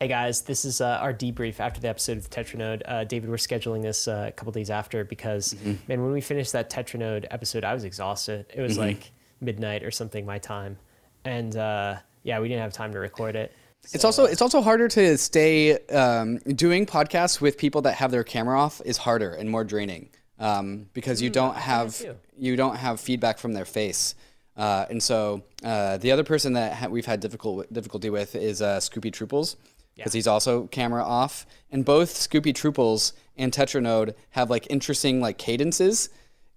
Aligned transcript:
Hey 0.00 0.06
guys, 0.06 0.42
this 0.42 0.64
is 0.64 0.80
uh, 0.80 0.98
our 1.00 1.12
debrief 1.12 1.58
after 1.58 1.80
the 1.80 1.88
episode 1.88 2.18
of 2.18 2.30
Tetranode. 2.30 2.82
Uh, 2.84 3.02
David, 3.02 3.28
we're 3.28 3.34
scheduling 3.36 3.82
this 3.82 4.06
uh, 4.06 4.26
a 4.28 4.30
couple 4.32 4.52
days 4.52 4.70
after 4.70 5.04
because, 5.04 5.54
Mm-hmm. 5.54 5.72
man, 5.88 6.02
when 6.04 6.12
we 6.12 6.20
finished 6.20 6.52
that 6.52 6.70
Tetranode 6.70 7.26
episode, 7.32 7.64
I 7.64 7.74
was 7.74 7.82
exhausted. 7.82 8.46
It 8.54 8.60
was 8.60 8.74
Mm-hmm. 8.74 8.80
like 8.82 9.10
midnight 9.40 9.82
or 9.82 9.90
something 9.90 10.24
my 10.24 10.38
time, 10.38 10.78
and 11.24 11.56
uh, 11.56 11.96
yeah, 12.22 12.38
we 12.38 12.46
didn't 12.46 12.60
have 12.62 12.72
time 12.72 12.92
to 12.92 13.00
record 13.00 13.34
it. 13.34 13.52
It's 13.92 14.04
also 14.04 14.24
it's 14.24 14.40
also 14.40 14.60
harder 14.62 14.86
to 14.86 15.18
stay 15.18 15.78
um, 15.88 16.38
doing 16.46 16.86
podcasts 16.86 17.40
with 17.40 17.58
people 17.58 17.82
that 17.82 17.94
have 17.94 18.12
their 18.12 18.22
camera 18.22 18.60
off 18.60 18.80
is 18.84 18.98
harder 18.98 19.32
and 19.32 19.50
more 19.50 19.64
draining 19.64 20.10
um, 20.38 20.86
because 20.92 21.20
you 21.20 21.28
don't 21.30 21.56
have 21.56 22.00
you 22.36 22.54
don't 22.54 22.76
have 22.76 23.00
feedback 23.00 23.38
from 23.38 23.52
their 23.52 23.64
face. 23.64 24.14
Uh, 24.56 24.86
and 24.90 25.02
so 25.02 25.42
uh, 25.64 25.96
the 25.98 26.12
other 26.12 26.22
person 26.24 26.52
that 26.52 26.72
ha- 26.74 26.86
we've 26.88 27.06
had 27.06 27.18
difficult 27.18 27.72
difficulty 27.72 28.10
with 28.10 28.36
is 28.36 28.62
uh, 28.62 28.78
Scoopy 28.78 29.10
Trooples 29.12 29.56
because 29.98 30.14
Yeah. 30.14 30.18
he's 30.18 30.26
also 30.26 30.66
camera 30.68 31.04
off. 31.04 31.46
And 31.70 31.84
both 31.84 32.14
Scoopy 32.14 32.54
Trooples 32.54 33.12
and 33.36 33.52
Tetranode 33.52 34.14
have 34.30 34.48
like 34.48 34.66
interesting 34.70 35.20
like 35.20 35.36
cadences. 35.36 36.08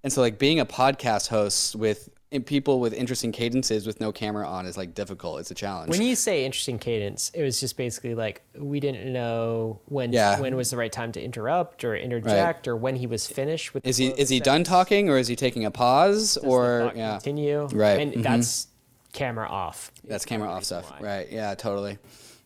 And 0.04 0.14
so 0.14 0.22
like 0.22 0.40
being 0.40 0.60
a 0.60 0.66
podcast 0.66 1.28
host 1.28 1.76
with 1.76 2.10
in 2.32 2.42
people 2.44 2.80
with 2.80 2.94
interesting 2.94 3.34
cadences 3.34 3.86
with 3.86 4.00
no 4.00 4.14
camera 4.14 4.48
on 4.48 4.66
is 4.66 4.78
like 4.78 4.96
difficult. 4.96 5.42
It's 5.42 5.52
a 5.52 5.54
challenge. 5.54 5.90
When 5.90 6.02
you 6.02 6.16
say 6.16 6.46
interesting 6.46 6.80
cadence, 6.80 7.30
it 7.34 7.44
was 7.44 7.60
just 7.60 7.76
basically 7.76 8.16
like 8.16 8.42
we 8.58 8.80
didn't 8.80 9.12
know 9.12 9.82
when 9.88 10.14
Yeah. 10.14 10.40
when 10.40 10.56
was 10.56 10.70
the 10.72 10.78
right 10.78 10.92
time 10.92 11.12
to 11.12 11.22
interrupt 11.22 11.84
or 11.84 11.94
interject 11.94 12.70
or 12.70 12.78
when 12.78 12.96
he 12.96 13.06
was 13.06 13.28
finished 13.28 13.74
with. 13.74 13.86
Is 13.86 13.98
he 13.98 14.08
is 14.12 14.30
he 14.30 14.40
done 14.40 14.64
talking 14.64 15.10
or 15.10 15.18
is 15.18 15.28
he 15.28 15.36
taking 15.36 15.66
a 15.66 15.72
pause 15.72 16.36
Does 16.36 16.38
or 16.46 16.94
yeah 16.96 17.14
continue 17.16 17.68
Right, 17.74 18.00
and 18.00 18.14
mhm. 18.14 18.24
that's 18.24 18.68
camera 19.12 19.50
off. 19.50 19.92
that's 20.06 20.24
camera 20.24 20.48
off 20.50 20.64
stuff 20.64 20.90
why. 20.90 21.00
right 21.06 21.28
yeah 21.32 21.54
totally 21.56 21.98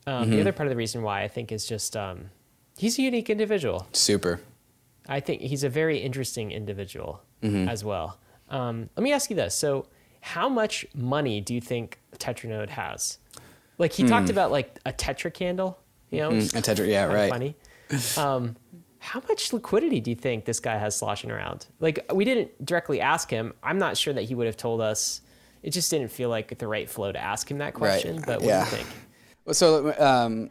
Um, 0.07 0.23
Mm-hmm. 0.23 0.31
The 0.31 0.41
other 0.41 0.51
part 0.51 0.67
of 0.67 0.71
the 0.71 0.75
reason 0.77 1.01
why 1.01 1.23
I 1.23 1.27
think 1.27 1.51
is 1.51 1.65
just 1.65 1.95
um, 1.97 2.29
he's 2.77 2.97
a 2.99 3.01
unique 3.01 3.29
individual. 3.29 3.87
super 3.91 4.39
I 5.07 5.19
think 5.19 5.41
he's 5.41 5.63
a 5.63 5.69
very 5.69 5.97
interesting 5.99 6.51
individual 6.51 7.21
Mm-hmm. 7.43 7.67
as 7.69 7.83
well. 7.83 8.17
Um, 8.49 8.89
let 8.95 9.03
me 9.03 9.11
ask 9.11 9.29
you 9.29 9.35
this: 9.35 9.53
so, 9.55 9.85
how 10.21 10.49
much 10.49 10.85
money 10.95 11.41
do 11.41 11.53
you 11.53 11.61
think 11.61 11.99
Tetranode 12.17 12.69
has? 12.69 13.19
Like 13.77 13.91
he 13.93 14.03
talked 14.03 14.29
about 14.29 14.51
like 14.51 14.79
a 14.85 14.93
Tetra 14.93 15.31
candle, 15.33 15.77
you 16.09 16.19
know, 16.21 16.31
Mm, 16.31 16.55
a 16.55 16.61
Tetra 16.61 16.87
yeah 16.87 17.05
right 17.05 17.29
funny. 17.29 17.55
Um, 18.17 18.55
how 18.99 19.21
much 19.27 19.53
liquidity 19.53 19.99
do 19.99 20.09
you 20.11 20.15
think 20.15 20.45
this 20.45 20.59
guy 20.59 20.77
has 20.77 20.95
sloshing 20.95 21.29
around? 21.29 21.67
Like 21.79 22.05
we 22.13 22.25
didn't 22.25 22.65
directly 22.65 23.01
ask 23.01 23.29
him. 23.29 23.53
I'm 23.61 23.77
not 23.77 23.97
sure 23.97 24.13
that 24.13 24.23
he 24.23 24.33
would 24.33 24.47
have 24.47 24.57
told 24.57 24.81
us. 24.81 25.21
It 25.61 25.71
just 25.71 25.91
didn't 25.91 26.09
feel 26.09 26.29
like 26.29 26.57
the 26.57 26.67
right 26.67 26.89
flow 26.89 27.11
to 27.11 27.19
ask 27.19 27.49
him 27.51 27.57
that 27.59 27.73
question. 27.73 28.23
But 28.25 28.39
what 28.41 28.47
Yeah. 28.47 28.63
do 28.69 28.77
you 28.77 28.83
think? 28.83 28.89
So 29.51 29.93
um, 29.99 30.49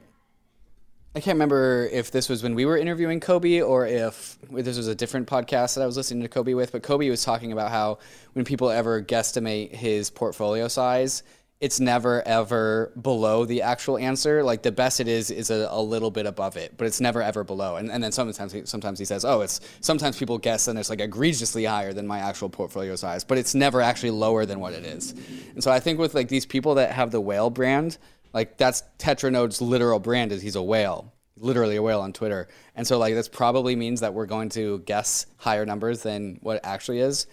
I 1.17 1.20
can't 1.20 1.37
remember 1.37 1.89
if 1.92 2.11
this 2.11 2.28
was 2.28 2.42
when 2.42 2.55
we 2.55 2.64
were 2.64 2.77
interviewing 2.77 3.20
Cobie 3.20 3.62
or 3.62 3.87
if 3.87 4.39
this 4.50 4.77
was 4.77 4.89
a 4.89 4.95
different 4.95 5.28
podcast 5.28 5.75
that 5.75 5.83
I 5.83 5.87
was 5.87 5.97
listening 5.97 6.23
to 6.23 6.28
Cobie 6.28 6.55
with. 6.55 6.73
But 6.73 6.83
Cobie 6.83 7.11
was 7.11 7.25
talking 7.25 7.53
about 7.53 7.70
how 7.70 7.98
when 8.33 8.45
people 8.45 8.70
ever 8.70 9.03
guesstimate 9.03 9.72
his 9.72 10.11
portfolio 10.11 10.69
size, 10.69 11.22
it's 11.61 11.81
never 11.81 12.20
ever 12.27 12.92
below 13.00 13.45
the 13.45 13.62
actual 13.62 13.97
answer. 13.97 14.42
Like 14.42 14.62
the 14.62 14.72
best 14.72 15.00
it 15.00 15.09
is 15.09 15.31
is 15.31 15.50
a, 15.50 15.69
a 15.70 15.81
little 15.81 16.11
bit 16.11 16.27
above 16.27 16.56
it, 16.56 16.75
but 16.77 16.87
it's 16.87 17.00
never 17.00 17.22
ever 17.22 17.42
below. 17.42 17.77
And, 17.77 17.91
and 17.91 18.03
then 18.03 18.12
sometimes 18.12 18.53
he, 18.53 18.67
sometimes 18.67 18.98
he 18.98 19.05
says, 19.05 19.25
oh, 19.25 19.41
it's 19.41 19.61
sometimes 19.81 20.19
people 20.19 20.39
guess 20.39 20.69
and 20.69 20.78
it's 20.78 20.91
like 20.91 21.00
egregiously 21.00 21.65
higher 21.65 21.92
than 21.92 22.06
my 22.06 22.19
actual 22.19 22.48
portfolio 22.48 22.97
size, 22.97 23.25
but 23.25 23.39
it's 23.39 23.55
never 23.55 23.81
actually 23.81 24.11
lower 24.11 24.47
than 24.47 24.61
what 24.61 24.72
it 24.72 24.84
is. 24.84 25.12
And 25.55 25.62
so 25.62 25.70
I 25.70 25.81
think 25.81 25.98
with 25.98 26.15
like 26.15 26.28
these 26.28 26.45
people 26.45 26.75
that 26.75 26.92
have 26.92 27.12
the 27.12 27.20
whale 27.20 27.50
brand, 27.50 27.98
like 28.35 28.59
that's 28.59 28.83
Tetranode's 28.99 29.63
literal 29.63 29.99
brand 30.01 30.31
is 30.33 30.43
he's 30.43 30.57
a 30.57 30.63
whale, 30.63 31.13
literally 31.39 31.77
a 31.77 31.83
whale 31.83 32.01
on 32.03 32.13
Twitter. 32.13 32.49
And 32.75 32.87
so 32.87 32.99
like 32.99 33.15
this 33.15 33.29
probably 33.29 33.75
means 33.77 34.01
that 34.01 34.13
we're 34.13 34.27
going 34.27 34.51
to 34.51 34.81
guess 34.81 35.25
higher 35.39 35.65
numbers 35.65 36.03
than 36.03 36.39
what 36.43 36.57
it 36.57 36.62
actually 36.65 36.99
is. 37.01 37.27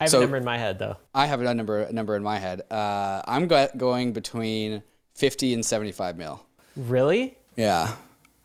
I 0.00 0.04
have 0.04 0.10
So- 0.10 0.18
a 0.18 0.20
number 0.20 0.36
in 0.36 0.44
my 0.44 0.58
head 0.58 0.78
though. 0.78 0.96
I 1.14 1.26
have 1.26 1.40
a 1.40 1.54
number 1.54 1.80
a 1.80 1.92
number 1.92 2.14
in 2.16 2.22
my 2.22 2.38
head. 2.38 2.62
Uh, 2.70 3.22
I'm 3.26 3.46
go- 3.48 3.68
going 3.76 4.12
between 4.12 4.82
50 5.14 5.54
and 5.54 5.64
75 5.64 6.16
mil. 6.18 6.44
Really? 6.76 7.38
Yeah. 7.56 7.94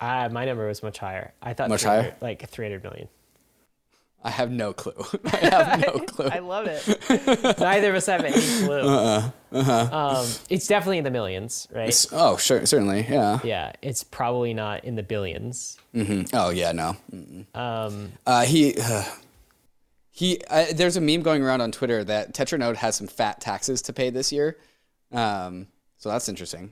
Ah, 0.02 0.28
my 0.32 0.46
number 0.46 0.68
was 0.68 0.82
much 0.82 0.98
higher. 0.98 1.34
I 1.42 1.54
thought 1.54 1.70
Much 1.70 1.84
higher? 1.84 2.16
like 2.22 2.48
300 2.50 2.84
million. 2.84 3.08
I 4.24 4.30
have 4.30 4.50
no 4.52 4.72
clue. 4.74 4.94
I 5.26 5.36
have 5.38 5.80
no 5.82 6.00
clue. 6.00 6.30
I 6.32 6.40
love 6.40 6.66
it. 6.68 6.88
Neither 7.60 7.90
of 7.90 7.96
us 7.96 8.06
have 8.06 8.24
any 8.24 8.40
clue. 8.66 8.80
Uh-uh. 8.82 9.32
Um, 9.92 10.28
it's 10.50 10.66
definitely 10.68 10.98
in 11.00 11.04
the 11.04 11.12
millions, 11.12 11.68
right? 11.72 12.06
oh, 12.12 12.38
sure, 12.38 12.66
certainly. 12.66 13.06
Yeah. 13.10 13.40
Yeah, 13.44 13.74
it's 13.82 14.04
probably 14.04 14.54
not 14.54 14.86
in 14.86 14.96
the 14.96 15.04
billions. 15.04 15.78
Mhm. 15.94 16.30
Oh, 16.34 16.50
yeah, 16.50 16.72
no. 16.72 16.96
Mm-mm. 17.14 17.46
Um, 17.56 18.14
Uh, 18.26 18.44
he 18.46 18.76
he 20.10 20.40
uh, 20.50 20.66
there's 20.74 20.96
a 20.96 21.02
meme 21.02 21.22
going 21.22 21.42
around 21.44 21.62
on 21.62 21.72
Twitter 21.72 22.04
that 22.04 22.34
Tetranode 22.34 22.78
has 22.78 22.96
some 22.96 23.08
fat 23.08 23.42
taxes 23.42 23.82
to 23.84 23.94
pay 23.94 24.10
this 24.10 24.32
year. 24.32 24.58
Um, 25.12 25.68
so 25.98 26.10
that's 26.10 26.30
interesting. 26.30 26.72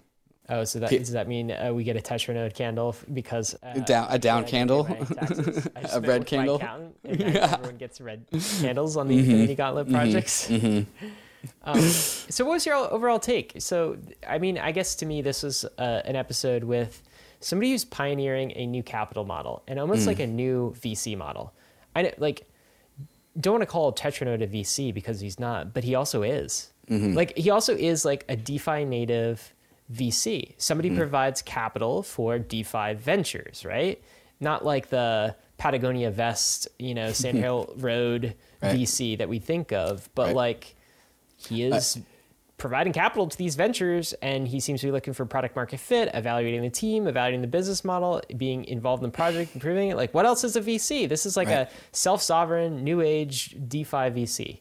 Oh, 0.52 0.64
so 0.64 0.80
that 0.80 0.90
Pe- 0.92 1.00
does 1.00 1.12
that 1.14 1.28
mean 1.28 1.52
uh, 1.52 1.72
we 1.74 1.84
get 1.84 1.96
a 1.98 2.00
Tetranode 2.02 2.54
candle 2.54 2.96
because 3.14 3.56
uh, 3.64 3.74
down- 3.80 4.08
a 4.10 4.20
down 4.20 4.44
candle? 4.46 4.86
pay 4.86 5.00
my 5.00 5.06
taxes? 5.06 5.68
I 5.76 5.82
just 5.82 5.96
A 5.98 6.02
red 6.02 6.26
candle? 6.28 6.56
accountant, 6.58 6.96
and 7.06 7.20
now 7.34 7.44
everyone 7.54 7.78
gets 7.78 8.00
red 8.02 8.26
candles 8.62 8.98
on 8.98 9.08
the 9.08 9.16
Mm-hmm. 9.16 9.30
Infinity 9.32 9.56
Gauntlet 9.56 9.90
projects. 9.90 10.50
um, 11.64 11.80
so, 11.82 12.46
what 12.46 12.54
was 12.54 12.66
your 12.66 12.76
overall 12.76 13.20
take? 13.20 13.54
So, 13.60 13.98
I 14.28 14.38
mean, 14.38 14.58
I 14.58 14.72
guess 14.72 14.96
to 14.96 15.06
me, 15.06 15.22
this 15.22 15.42
was 15.44 15.66
uh, 15.78 16.02
an 16.06 16.16
episode 16.16 16.64
with 16.64 17.02
somebody 17.40 17.72
who's 17.72 17.86
pioneering 17.86 18.52
a 18.56 18.66
new 18.68 18.84
capital 18.84 19.26
model 19.26 19.64
and 19.68 19.78
Mm. 19.80 19.82
almost 19.82 20.06
like 20.06 20.20
a 20.20 20.28
new 20.28 20.74
VC 20.80 21.18
model. 21.18 21.54
I 21.96 22.14
like 22.20 22.46
don't 23.40 23.54
want 23.54 23.62
to 23.64 23.66
call 23.66 23.94
Tetranode 23.94 24.44
a 24.44 24.48
VC 24.48 24.94
because 24.94 25.20
he's 25.22 25.40
not, 25.40 25.74
but 25.74 25.84
he 25.84 25.96
also 25.96 26.22
is. 26.22 26.72
Mm-hmm. 26.90 27.14
Like 27.14 27.36
he 27.38 27.50
also 27.50 27.76
is 27.76 28.04
like 28.06 28.26
a 28.30 28.36
DeFi 28.36 28.86
native 28.86 29.54
VC. 29.94 30.54
Somebody 30.58 30.90
Mm-hmm. 30.90 30.98
provides 30.98 31.42
capital 31.42 32.04
for 32.04 32.40
DeFi 32.40 32.94
ventures, 32.96 33.66
right? 33.66 34.02
Not 34.40 34.66
like 34.66 34.90
the 34.90 35.36
Patagonia 35.58 36.10
Vest, 36.12 36.68
you 36.80 36.94
know, 36.96 37.12
Sand 37.12 37.38
Hill 37.46 37.74
Road 37.78 38.36
Right. 38.62 38.76
VC 38.78 39.18
that 39.18 39.28
we 39.30 39.40
think 39.40 39.72
of, 39.72 40.08
but 40.16 40.28
Right. 40.28 40.36
like 40.36 40.76
he 41.38 41.64
is 41.64 41.98
providing 42.58 42.94
capital 42.94 43.26
to 43.28 43.36
these 43.36 43.56
ventures 43.56 44.14
and 44.22 44.48
he 44.48 44.60
seems 44.60 44.82
to 44.82 44.86
be 44.88 44.92
looking 44.92 45.14
for 45.14 45.26
product 45.26 45.56
market 45.56 45.80
fit 45.80 46.12
evaluating 46.14 46.62
the 46.62 46.70
team 46.70 47.08
evaluating 47.08 47.42
the 47.42 47.48
business 47.48 47.84
model 47.84 48.22
being 48.38 48.64
involved 48.66 49.02
in 49.04 49.10
the 49.10 49.16
project 49.16 49.50
improving 49.56 49.90
it 49.90 49.98
like 49.98 50.14
what 50.14 50.28
else 50.28 50.44
is 50.44 50.56
a 50.56 50.62
vc 50.62 51.10
this 51.10 51.26
is 51.26 51.36
like 51.36 51.48
Right. 51.48 51.68
a 51.68 51.70
self-sovereign 51.92 52.84
new 52.84 53.02
age 53.02 53.56
defi 53.68 54.12
vc 54.12 54.60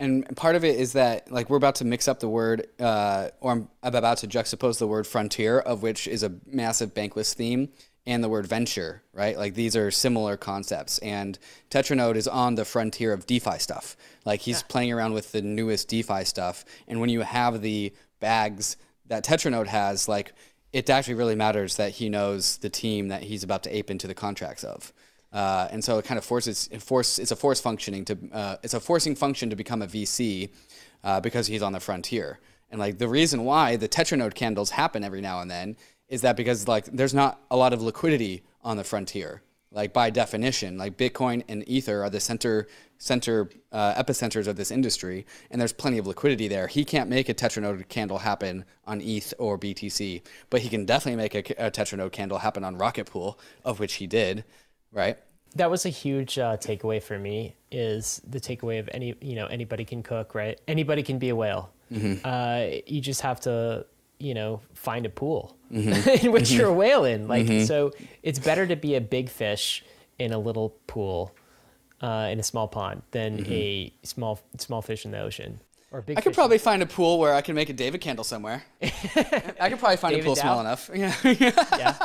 And 0.00 0.34
part 0.34 0.56
of 0.56 0.64
it 0.64 0.80
is 0.80 0.94
that 0.94 1.30
like 1.30 1.50
we're 1.50 1.58
about 1.58 1.76
to 1.76 1.84
mix 1.84 2.08
up 2.08 2.20
the 2.20 2.28
word, 2.28 2.66
uh, 2.80 3.28
or 3.40 3.52
I'm 3.52 3.68
about 3.82 4.18
to 4.18 4.26
juxtapose 4.26 4.78
the 4.78 4.86
word 4.86 5.06
frontier, 5.06 5.58
of 5.60 5.82
which 5.82 6.08
is 6.08 6.22
a 6.22 6.32
massive 6.46 6.94
bankless 6.94 7.34
theme, 7.34 7.68
and 8.06 8.24
the 8.24 8.28
word 8.30 8.46
venture, 8.46 9.02
right? 9.12 9.36
Like 9.36 9.52
these 9.52 9.76
are 9.76 9.90
similar 9.90 10.38
concepts. 10.38 10.98
And 10.98 11.38
Tetranode 11.68 12.16
is 12.16 12.26
on 12.26 12.54
the 12.54 12.64
frontier 12.64 13.12
of 13.12 13.26
DeFi 13.26 13.58
stuff. 13.58 13.94
Like 14.24 14.40
he's 14.40 14.62
playing 14.62 14.90
around 14.90 15.12
with 15.12 15.32
the 15.32 15.42
newest 15.42 15.88
DeFi 15.88 16.24
stuff. 16.24 16.64
And 16.88 16.98
when 16.98 17.10
you 17.10 17.20
have 17.20 17.60
the 17.60 17.92
bags 18.20 18.78
that 19.06 19.22
Tetranode 19.22 19.66
has, 19.66 20.08
like 20.08 20.32
it 20.72 20.88
actually 20.88 21.14
really 21.14 21.34
matters 21.34 21.76
that 21.76 21.92
he 21.92 22.08
knows 22.08 22.56
the 22.58 22.70
team 22.70 23.08
that 23.08 23.24
he's 23.24 23.44
about 23.44 23.64
to 23.64 23.76
ape 23.76 23.90
into 23.90 24.06
the 24.06 24.14
contracts 24.14 24.64
of. 24.64 24.94
Uh, 25.32 25.68
and 25.70 25.84
so 25.84 25.98
it 25.98 26.04
kind 26.04 26.18
of 26.18 26.24
forces 26.24 26.68
it 26.72 26.82
force 26.82 27.18
it's 27.18 27.30
a 27.30 27.36
force 27.36 27.60
functioning 27.60 28.04
to 28.04 28.18
uh, 28.32 28.56
it's 28.62 28.74
a 28.74 28.80
forcing 28.80 29.14
function 29.14 29.48
to 29.48 29.56
become 29.56 29.80
a 29.80 29.86
VC 29.86 30.50
uh, 31.04 31.20
because 31.20 31.46
he's 31.46 31.62
on 31.62 31.72
the 31.72 31.80
frontier. 31.80 32.40
And 32.70 32.78
like 32.78 32.98
the 32.98 33.08
reason 33.08 33.44
why 33.44 33.76
the 33.76 33.88
Tetranode 33.88 34.34
candles 34.34 34.70
happen 34.70 35.04
every 35.04 35.20
now 35.20 35.40
and 35.40 35.50
then 35.50 35.76
is 36.08 36.22
that 36.22 36.36
because 36.36 36.68
like 36.68 36.86
there's 36.86 37.14
not 37.14 37.40
a 37.50 37.56
lot 37.56 37.72
of 37.72 37.80
liquidity 37.82 38.42
on 38.62 38.76
the 38.76 38.84
frontier. 38.84 39.42
Like 39.72 39.92
by 39.92 40.10
definition, 40.10 40.76
like 40.76 40.96
Bitcoin 40.96 41.44
and 41.48 41.66
Ether 41.68 42.02
are 42.02 42.10
the 42.10 42.18
center 42.18 42.66
center 42.98 43.48
uh, 43.70 43.94
epicenters 43.94 44.48
of 44.48 44.56
this 44.56 44.72
industry, 44.72 45.24
and 45.48 45.60
there's 45.60 45.72
plenty 45.72 45.96
of 45.96 46.08
liquidity 46.08 46.48
there. 46.48 46.66
He 46.66 46.84
can't 46.84 47.08
make 47.08 47.28
a 47.28 47.34
Tetranode 47.34 47.88
candle 47.88 48.18
happen 48.18 48.64
on 48.84 49.00
ETH 49.00 49.32
or 49.38 49.56
BTC, 49.56 50.22
but 50.50 50.62
he 50.62 50.68
can 50.68 50.84
definitely 50.84 51.22
make 51.22 51.34
a, 51.34 51.66
a 51.66 51.70
Tetranode 51.70 52.10
candle 52.10 52.38
happen 52.38 52.64
on 52.64 52.78
Rocket 52.78 53.06
Pool, 53.06 53.38
of 53.64 53.78
which 53.78 53.94
he 53.94 54.08
did, 54.08 54.44
right? 54.92 55.18
that 55.56 55.68
was 55.68 55.84
a 55.84 55.88
huge 55.88 56.38
uh, 56.38 56.56
takeaway 56.58 57.02
for 57.02 57.18
me 57.18 57.56
is 57.72 58.22
the 58.28 58.38
takeaway 58.38 58.78
of 58.78 58.88
any 58.92 59.16
you 59.20 59.34
know 59.34 59.46
anybody 59.46 59.84
can 59.84 60.00
cook 60.00 60.32
right 60.34 60.60
anybody 60.68 61.02
can 61.02 61.18
be 61.18 61.28
a 61.28 61.34
whale 61.34 61.70
uh, 62.24 62.66
you 62.86 63.00
just 63.00 63.20
have 63.22 63.40
to 63.40 63.84
you 64.20 64.32
know 64.32 64.60
find 64.74 65.06
a 65.06 65.08
pool 65.08 65.56
in 65.70 66.30
which 66.30 66.52
you're 66.52 66.68
a 66.68 66.72
whale 66.72 67.04
in 67.04 67.26
like 67.26 67.48
so 67.66 67.90
it's 68.22 68.38
better 68.38 68.64
to 68.64 68.76
be 68.76 68.94
a 68.94 69.00
big 69.00 69.28
fish 69.28 69.84
in 70.20 70.32
a 70.32 70.38
little 70.38 70.70
pool 70.86 71.34
uh, 72.00 72.28
in 72.30 72.38
a 72.38 72.44
small 72.44 72.68
pond 72.68 73.02
than 73.10 73.44
a 73.48 73.92
small 74.04 74.38
small 74.56 74.82
fish 74.82 75.04
in 75.04 75.10
the 75.10 75.18
ocean 75.20 75.58
Or 75.90 76.00
big 76.00 76.16
I 76.16 76.20
could 76.20 76.30
fish. 76.30 76.36
probably 76.36 76.58
find 76.58 76.80
a 76.80 76.86
pool 76.86 77.18
where 77.18 77.34
I 77.34 77.40
can 77.40 77.56
make 77.56 77.68
a 77.70 77.72
David 77.72 78.00
candle 78.00 78.22
somewhere. 78.24 78.62
I 78.82 79.68
could 79.68 79.80
probably 79.80 79.96
find 79.96 80.14
David 80.14 80.22
a 80.22 80.26
pool 80.26 80.36
small 80.36 80.54
Dow? 80.56 80.60
enough. 80.60 80.90
Yeah. 80.94 81.12
yeah. 81.82 81.96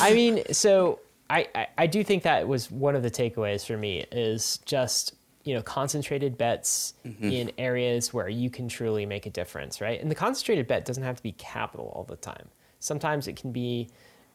I 0.00 0.12
mean, 0.14 0.42
so 0.52 0.98
I, 1.28 1.48
I, 1.54 1.66
I 1.78 1.86
do 1.86 2.04
think 2.04 2.22
that 2.22 2.46
was 2.46 2.70
one 2.70 2.94
of 2.94 3.02
the 3.02 3.10
takeaways 3.10 3.66
for 3.66 3.76
me 3.76 4.04
is 4.12 4.58
just, 4.64 5.14
you 5.44 5.54
know, 5.54 5.62
concentrated 5.62 6.38
bets 6.38 6.94
mm-hmm. 7.04 7.24
in 7.24 7.52
areas 7.58 8.12
where 8.14 8.28
you 8.28 8.50
can 8.50 8.68
truly 8.68 9.06
make 9.06 9.26
a 9.26 9.30
difference, 9.30 9.80
right? 9.80 10.00
And 10.00 10.10
the 10.10 10.14
concentrated 10.14 10.66
bet 10.66 10.84
doesn't 10.84 11.02
have 11.02 11.16
to 11.16 11.22
be 11.22 11.32
capital 11.32 11.92
all 11.94 12.04
the 12.04 12.16
time. 12.16 12.48
Sometimes 12.78 13.26
it 13.26 13.36
can 13.36 13.52
be 13.52 13.88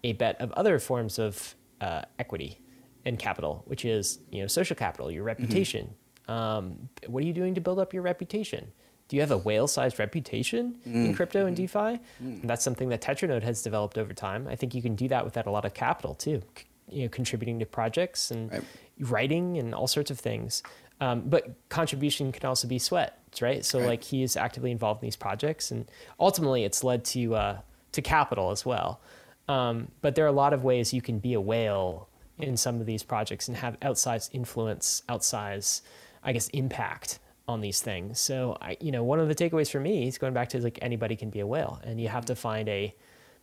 a 0.04 0.14
bet 0.14 0.40
of 0.42 0.52
other 0.54 0.80
forms 0.80 1.20
of 1.20 1.56
uh, 1.80 2.02
equity 2.20 2.60
and 3.06 3.18
capital, 3.18 3.64
which 3.66 3.86
is, 3.86 4.20
you 4.32 4.42
know, 4.42 4.48
social 4.48 4.76
capital, 4.76 5.12
your 5.12 5.22
mm-hmm. 5.22 5.28
reputation. 5.28 5.94
Um, 6.28 6.90
what 7.08 7.24
are 7.24 7.26
you 7.26 7.34
doing 7.34 7.56
to 7.56 7.62
build 7.62 7.80
up 7.80 7.94
your 7.94 8.04
reputation? 8.04 8.72
Do 9.08 9.18
you 9.18 9.22
have 9.22 9.32
a 9.32 9.38
whale-sized 9.38 10.00
reputation 10.00 10.76
in 10.86 11.12
mm. 11.12 11.16
crypto 11.18 11.46
and 11.46 11.58
mm-hmm. 11.58 11.96
DeFi? 11.98 12.02
And 12.42 12.50
that's 12.50 12.64
something 12.64 12.88
that 12.90 13.02
Tetranode 13.02 13.44
has 13.44 13.62
developed 13.62 13.98
over 13.98 14.14
time. 14.14 14.48
I 14.48 14.56
think 14.56 14.74
you 14.74 14.82
can 14.82 14.96
do 14.96 15.10
that 15.10 15.26
without 15.26 15.48
a 15.48 15.52
lot 15.52 15.66
of 15.66 15.74
capital 15.74 16.16
too. 16.16 16.42
c- 16.58 16.64
You 16.92 17.04
know, 17.04 17.10
contributing 17.10 17.60
to 17.60 17.66
projects 17.66 18.32
and 18.32 18.52
Right. 18.52 18.64
writing 19.00 19.58
and 19.58 19.74
all 19.74 19.88
sorts 19.88 20.12
of 20.12 20.20
things. 20.20 20.62
Um, 21.00 21.22
but 21.22 21.56
contribution 21.70 22.32
can 22.32 22.46
also 22.48 22.68
be 22.68 22.78
sweat, 22.78 23.18
right? 23.42 23.66
So 23.66 23.80
Right. 23.80 23.88
like 23.88 24.04
he 24.04 24.22
is 24.22 24.38
actively 24.38 24.72
involved 24.72 25.02
in 25.02 25.08
these 25.08 25.16
projects, 25.16 25.72
and 25.72 25.90
ultimately 26.20 26.64
it's 26.64 26.84
led 26.84 27.04
to 27.06 27.36
uh, 27.36 27.58
to 27.94 28.02
capital 28.02 28.52
as 28.52 28.66
well. 28.66 29.00
Um, 29.48 29.90
but 30.02 30.16
there 30.16 30.24
are 30.26 30.30
a 30.30 30.32
lot 30.44 30.54
of 30.54 30.64
ways 30.64 30.94
you 30.94 31.02
can 31.02 31.20
be 31.20 31.34
a 31.34 31.42
whale 31.42 32.08
in 32.38 32.56
some 32.58 32.80
of 32.80 32.86
these 32.86 33.04
projects 33.04 33.48
and 33.48 33.58
have 33.58 33.80
outsized 33.82 34.30
influence, 34.34 35.04
outsized, 35.10 35.82
I 36.24 36.32
guess, 36.34 36.48
impact 36.50 37.20
on 37.48 37.62
these 37.62 37.82
things. 37.82 38.20
So 38.20 38.58
I, 38.62 38.78
you 38.80 38.92
know, 38.92 39.04
one 39.04 39.20
of 39.20 39.28
the 39.28 39.36
takeaways 39.36 39.70
for 39.72 39.80
me 39.80 40.08
is 40.08 40.18
going 40.18 40.34
back 40.34 40.50
to 40.50 40.60
like 40.60 40.80
anybody 40.82 41.16
can 41.16 41.30
be 41.30 41.40
a 41.40 41.48
whale, 41.48 41.82
and 41.84 42.00
you 42.00 42.08
have 42.10 42.26
to 42.26 42.36
find 42.36 42.70
a 42.70 42.94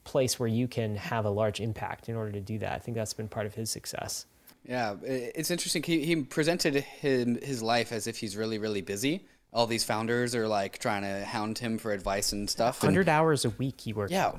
place 0.09 0.41
where 0.41 0.49
you 0.49 0.67
can 0.67 0.97
have 0.97 1.25
a 1.27 1.31
large 1.31 1.61
impact 1.61 2.09
in 2.09 2.17
order 2.17 2.33
to 2.33 2.41
do 2.41 2.59
that. 2.59 2.73
I 2.73 2.79
think 2.79 2.97
that's 2.97 3.13
been 3.15 3.29
part 3.29 3.47
of 3.47 3.55
his 3.55 3.71
success. 3.71 4.27
Yeah, 4.65 4.97
it's 5.03 5.51
interesting. 5.51 5.83
He, 5.83 6.05
he 6.05 6.17
presented 6.17 6.75
him, 6.75 7.39
his 7.43 7.63
life 7.63 7.93
as 7.93 8.07
if 8.07 8.19
he's 8.19 8.37
really, 8.37 8.59
really 8.59 8.81
busy. 8.81 9.27
All 9.53 9.67
these 9.67 9.85
founders 9.85 10.35
are 10.35 10.49
like 10.49 10.79
trying 10.79 11.03
to 11.03 11.25
hound 11.25 11.59
him 11.59 11.79
for 11.79 11.93
advice 11.93 12.33
and 12.33 12.49
stuff. 12.51 12.83
and- 12.83 12.89
Hundred 12.89 13.09
hours 13.09 13.45
a 13.45 13.51
week 13.51 13.81
he 13.83 13.93
works. 13.93 14.13
Yeah. 14.13 14.33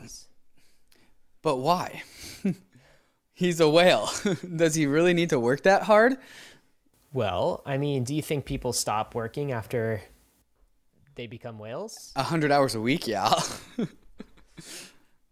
but 1.42 1.58
why? 1.58 2.04
he's 3.34 3.60
a 3.60 3.70
whale. 3.70 4.10
Does 4.56 4.76
he 4.76 4.86
really 4.86 5.14
need 5.14 5.30
to 5.30 5.40
work 5.40 5.64
that 5.64 5.84
hard? 5.84 6.18
Well, 7.14 7.64
I 7.66 7.78
mean, 7.78 8.04
do 8.04 8.14
you 8.14 8.22
think 8.22 8.46
people 8.46 8.72
stop 8.74 9.16
working 9.16 9.52
after 9.52 10.02
they 11.16 11.26
become 11.28 11.58
whales? 11.58 12.12
A 12.16 12.24
hundred 12.24 12.52
hours 12.52 12.76
a 12.76 12.82
week, 12.82 13.08
yeah. 13.08 13.34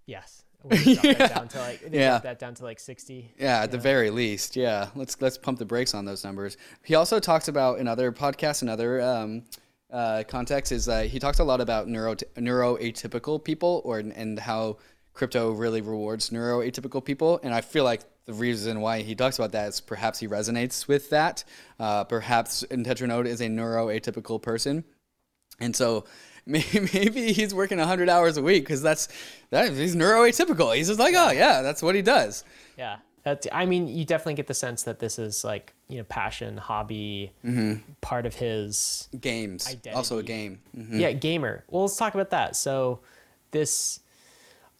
Yes. 0.08 0.44
We 0.64 0.78
can 0.96 0.96
drop 0.96 1.18
that 1.20 1.36
down 1.36 1.48
to 1.50 1.60
like 1.60 1.82
Yeah. 1.92 2.18
that 2.18 2.40
down 2.40 2.56
to 2.56 2.64
like 2.64 2.80
sixty. 2.80 3.32
Yeah, 3.40 3.62
at 3.62 3.72
the 3.72 3.78
very 3.78 4.10
least. 4.10 4.56
Yeah, 4.56 4.88
let's 4.96 5.22
let's 5.22 5.38
pump 5.38 5.60
the 5.60 5.66
brakes 5.66 5.94
on 5.94 6.04
those 6.06 6.24
numbers. 6.24 6.58
He 6.84 6.96
also 6.96 7.20
talks 7.20 7.48
about 7.48 7.78
in 7.80 7.88
other 7.88 8.12
podcasts 8.12 8.62
and 8.62 8.70
other 8.70 9.00
um, 9.00 9.44
uh, 9.92 10.24
contexts 10.28 10.72
is 10.72 10.86
that 10.86 11.06
he 11.08 11.20
talks 11.20 11.38
a 11.40 11.44
lot 11.44 11.62
about 11.62 11.88
neuro 11.88 12.16
neuroatypical 12.16 13.42
people 13.44 13.82
or 13.86 14.00
and 14.00 14.40
how 14.40 14.78
crypto 15.14 15.52
really 15.52 15.82
rewards 15.82 16.32
neuroatypical 16.32 17.06
people. 17.06 17.40
And 17.44 17.54
I 17.54 17.62
feel 17.62 17.84
like 17.84 18.02
the 18.26 18.34
reason 18.34 18.82
why 18.82 19.02
he 19.02 19.16
talks 19.16 19.38
about 19.40 19.52
that 19.54 19.70
is 19.70 19.80
perhaps 19.80 20.20
he 20.20 20.28
resonates 20.28 20.88
with 20.88 21.10
that. 21.12 21.44
Uh, 21.80 22.04
perhaps 22.04 22.66
Tetranode 22.70 23.26
is 23.28 23.42
a 23.42 23.48
neuroatypical 23.48 24.42
person. 24.42 24.84
And 25.60 25.76
so 25.76 26.06
maybe 26.94 27.34
he's 27.34 27.54
working 27.54 27.78
100 27.78 28.10
hours 28.10 28.38
a 28.38 28.42
week 28.42 28.64
because 28.64 28.82
that's 28.82 29.10
that 29.50 29.74
he's 29.74 29.96
neuroatypical. 29.96 30.76
He's 30.76 30.88
just 30.88 31.00
like, 31.00 31.14
oh 31.18 31.32
yeah, 31.32 31.62
that's 31.62 31.84
what 31.84 31.94
he 31.96 32.02
does. 32.02 32.44
Yeah. 32.78 32.98
That's, 33.24 33.46
I 33.52 33.66
mean, 33.66 33.90
you 33.90 34.06
definitely 34.06 34.36
get 34.36 34.48
the 34.48 34.54
sense 34.54 34.84
that 34.84 35.00
this 35.00 35.20
is 35.20 35.44
like, 35.44 35.74
you 35.90 35.98
know, 35.98 36.06
passion, 36.06 36.56
hobby, 36.56 37.34
part 38.00 38.26
of 38.26 38.36
his 38.36 39.10
Games, 39.20 39.68
also 39.94 40.16
a 40.16 40.20
Identity. 40.20 40.28
game. 40.28 40.60
Mhm. 40.78 41.00
Yeah, 41.02 41.12
gamer. 41.12 41.66
Well, 41.68 41.82
let's 41.84 41.98
talk 41.98 42.14
about 42.14 42.30
that. 42.30 42.56
So, 42.56 43.02
this 43.52 44.00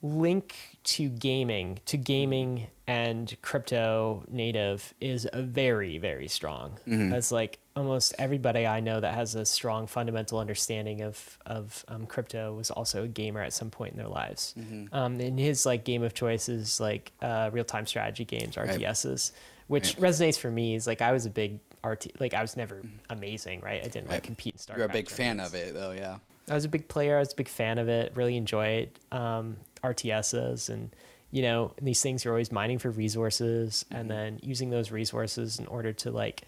link 0.02 0.56
to 0.86 1.10
gaming, 1.10 1.80
to 1.88 1.98
gaming 1.98 2.68
and 2.88 3.36
crypto 3.42 4.24
native 4.30 4.94
is 5.02 5.28
very, 5.34 5.98
very 5.98 6.28
strong. 6.28 6.80
As 6.90 7.32
like 7.32 7.60
almost 7.76 8.16
everybody 8.18 8.66
I 8.66 8.80
know 8.80 9.00
that 9.00 9.14
has 9.14 9.36
a 9.36 9.46
strong 9.46 9.88
fundamental 9.88 10.40
understanding 10.40 11.02
of 11.02 11.38
of 11.46 11.84
um, 11.90 12.06
crypto 12.08 12.54
was 12.56 12.72
also 12.72 13.04
a 13.04 13.08
gamer 13.08 13.42
at 13.42 13.54
some 13.54 13.70
point 13.70 13.92
in 13.94 13.98
their 13.98 14.08
lives. 14.08 14.56
Um, 14.92 15.20
and 15.20 15.38
his 15.40 15.66
like 15.66 15.84
game 15.84 16.02
of 16.04 16.14
choice 16.14 16.48
is 16.50 16.80
like 16.80 17.12
uh, 17.22 17.50
real 17.52 17.66
time 17.66 17.86
strategy 17.86 18.26
games, 18.26 18.56
RTSs, 18.56 19.32
which 19.68 19.98
resonates 19.98 20.40
for 20.40 20.50
me. 20.50 20.76
Is 20.76 20.88
like 20.88 21.02
I 21.02 21.12
was 21.12 21.26
a 21.26 21.30
big 21.30 21.60
RT, 21.84 22.20
like 22.22 22.34
I 22.34 22.42
was 22.42 22.56
never 22.58 22.82
amazing, 23.10 23.60
right? 23.62 23.82
I 23.84 23.88
didn't 23.88 24.06
like 24.08 24.12
Right. 24.14 24.24
compete 24.24 24.54
in 24.56 24.60
StarCraft. 24.60 24.78
You're 24.78 24.86
a 24.86 24.90
big 24.90 25.10
fan 25.10 25.38
tournaments. 25.38 25.54
of 25.54 25.60
it, 25.60 25.74
though. 25.74 25.92
Yeah. 25.92 26.18
I 26.50 26.54
was 26.56 26.64
a 26.64 26.70
big 26.70 26.88
player. 26.88 27.18
I 27.18 27.20
was 27.20 27.34
a 27.34 27.36
big 27.36 27.50
fan 27.50 27.78
of 27.78 27.90
it. 27.90 28.14
Really 28.16 28.38
enjoyed 28.38 28.90
um, 29.12 29.58
RTSs, 29.84 30.70
and 30.70 30.96
you 31.32 31.42
know 31.42 31.74
these 31.82 32.02
things 32.02 32.26
are 32.26 32.32
always 32.32 32.52
mining 32.52 32.80
for 32.80 32.90
resources, 32.90 33.86
and 33.92 34.10
mm-hmm. 34.10 34.10
then 34.10 34.40
using 34.42 34.70
those 34.70 34.92
resources 34.92 35.60
in 35.60 35.68
order 35.68 35.94
to 35.94 36.12
like 36.12 36.44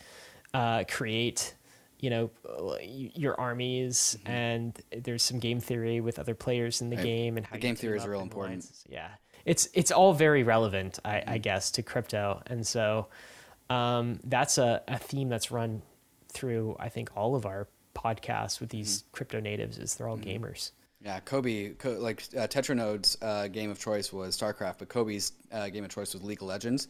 uh, 0.53 0.83
create, 0.89 1.53
you 1.99 2.09
know, 2.09 2.31
your 2.87 3.39
armies. 3.39 4.17
Mm-hmm. 4.21 4.31
And 4.31 4.81
there's 4.91 5.23
some 5.23 5.39
game 5.39 5.59
theory 5.59 6.01
with 6.01 6.19
other 6.19 6.35
players 6.35 6.81
in 6.81 6.89
the 6.89 6.95
Right. 6.95 7.05
game, 7.05 7.37
and 7.37 7.45
how 7.45 7.55
The 7.55 7.61
game 7.61 7.75
theory 7.75 7.97
is 7.97 8.07
real 8.07 8.21
important. 8.21 8.63
alliances. 8.63 8.85
Yeah, 8.89 9.09
it's 9.45 9.69
it's 9.73 9.91
all 9.91 10.13
very 10.13 10.43
relevant, 10.43 10.99
I, 11.03 11.17
I 11.17 11.21
mm-hmm. 11.21 11.41
guess, 11.41 11.71
to 11.71 11.83
crypto, 11.83 12.41
and 12.47 12.65
so 12.65 13.07
um, 13.69 14.19
that's 14.23 14.57
a, 14.57 14.81
a 14.87 14.97
theme 14.97 15.29
that's 15.29 15.51
run 15.51 15.81
through 16.31 16.75
I 16.79 16.89
think 16.89 17.09
all 17.15 17.35
of 17.35 17.45
our 17.45 17.67
podcasts 17.95 18.59
with 18.59 18.69
these 18.69 19.03
crypto 19.11 19.39
natives 19.39 19.77
is 19.77 19.95
they're 19.95 20.07
all 20.07 20.17
gamers. 20.17 20.71
Yeah, 21.03 21.19
Cobie, 21.21 21.75
Co- 21.77 21.91
like 21.99 22.23
uh, 22.37 22.47
Tetranode's 22.47 23.17
uh, 23.21 23.47
game 23.47 23.69
of 23.71 23.79
choice 23.79 24.11
was 24.11 24.37
StarCraft, 24.37 24.79
but 24.79 24.89
Cobie's 24.89 25.31
uh, 25.51 25.69
game 25.69 25.85
of 25.85 25.89
choice 25.91 26.13
was 26.13 26.23
League 26.23 26.41
of 26.41 26.47
Legends. 26.47 26.87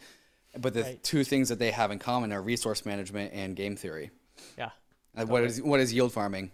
But 0.58 0.74
the 0.74 0.82
Right. 0.84 1.04
two 1.04 1.24
things 1.24 1.50
that 1.50 1.60
they 1.60 1.70
have 1.70 1.92
in 1.92 2.00
common 2.00 2.32
are 2.34 2.42
resource 2.42 2.86
management 2.86 3.34
and 3.34 3.56
game 3.56 3.76
theory. 3.76 4.10
Yeah. 4.58 4.72
Uh, 5.16 5.26
what 5.26 5.44
is 5.44 5.62
what 5.62 5.80
is 5.80 5.94
yield 5.94 6.12
farming? 6.12 6.50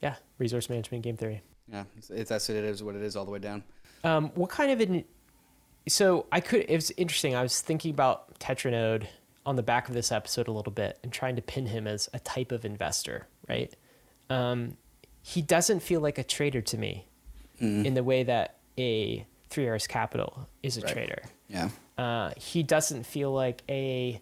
Yeah. 0.00 0.14
Resource 0.38 0.68
management, 0.70 1.02
game 1.02 1.16
theory. 1.16 1.42
Yeah, 1.72 1.84
it's, 1.96 2.10
it's 2.10 2.28
that's 2.28 2.48
what 2.48 2.56
it 2.56 2.64
is. 2.64 2.82
What 2.82 2.94
it 2.94 3.02
is 3.02 3.16
all 3.16 3.24
the 3.24 3.30
way 3.30 3.38
down. 3.40 3.64
Um, 4.04 4.30
what 4.34 4.50
kind 4.50 4.70
of 4.70 4.80
an 4.80 5.04
so 5.88 6.26
I 6.30 6.40
could 6.40 6.66
it 6.68 6.74
was 6.74 6.92
interesting. 6.92 7.34
I 7.34 7.42
was 7.42 7.60
thinking 7.60 7.90
about 7.90 8.38
Tetranode 8.38 9.06
on 9.44 9.56
the 9.56 9.62
back 9.62 9.88
of 9.88 9.94
this 9.94 10.12
episode 10.12 10.46
a 10.46 10.52
little 10.52 10.72
bit 10.72 10.98
and 11.02 11.12
trying 11.12 11.34
to 11.34 11.42
pin 11.42 11.66
him 11.66 11.88
as 11.88 12.08
a 12.12 12.20
type 12.20 12.52
of 12.52 12.64
investor, 12.64 13.26
right? 13.48 13.74
Um, 14.30 14.76
he 15.22 15.40
doesn't 15.42 15.80
feel 15.80 16.00
like 16.00 16.18
a 16.18 16.24
trader 16.24 16.60
to 16.60 16.76
me 16.78 17.06
in 17.60 17.94
the 17.94 18.02
way 18.02 18.24
that 18.24 18.56
a 18.76 19.24
Three 19.48 19.66
Arrows 19.66 19.86
Capital 19.86 20.48
is 20.64 20.76
a 20.76 20.80
Right. 20.80 20.92
trader. 20.92 21.22
Yeah. 21.48 21.68
Uh, 21.96 22.32
he 22.36 22.62
doesn't 22.64 23.04
feel 23.04 23.30
like 23.32 23.62
a 23.68 24.20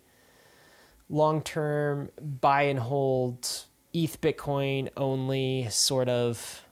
long 1.09 1.41
term 1.43 2.11
buy 2.21 2.63
and 2.65 2.79
hold 2.79 3.65
ETH 3.95 4.21
Bitcoin 4.21 4.89
only 4.97 5.67
sort 5.71 6.09
of 6.09 6.65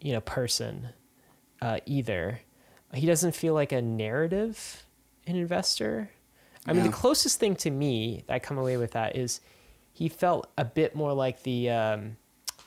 you 0.00 0.12
know 0.12 0.20
person 0.20 0.88
uh, 1.60 1.78
either. 1.86 2.40
He 2.94 3.06
doesn't 3.06 3.32
feel 3.34 3.52
like 3.54 3.72
a 3.72 3.82
narrative 3.82 4.84
an 5.26 5.36
investor. 5.36 6.10
I 6.66 6.72
mean, 6.72 6.84
Yeah. 6.84 6.90
the 6.90 6.96
closest 6.96 7.38
thing 7.40 7.56
to 7.56 7.70
me 7.70 8.22
that 8.26 8.34
I 8.34 8.38
come 8.38 8.58
away 8.58 8.76
with 8.76 8.92
that 8.92 9.16
is 9.16 9.40
he 9.92 10.08
felt 10.08 10.48
a 10.56 10.64
bit 10.64 10.94
more 10.94 11.12
like 11.12 11.42
the 11.42 11.68
um, 11.70 12.16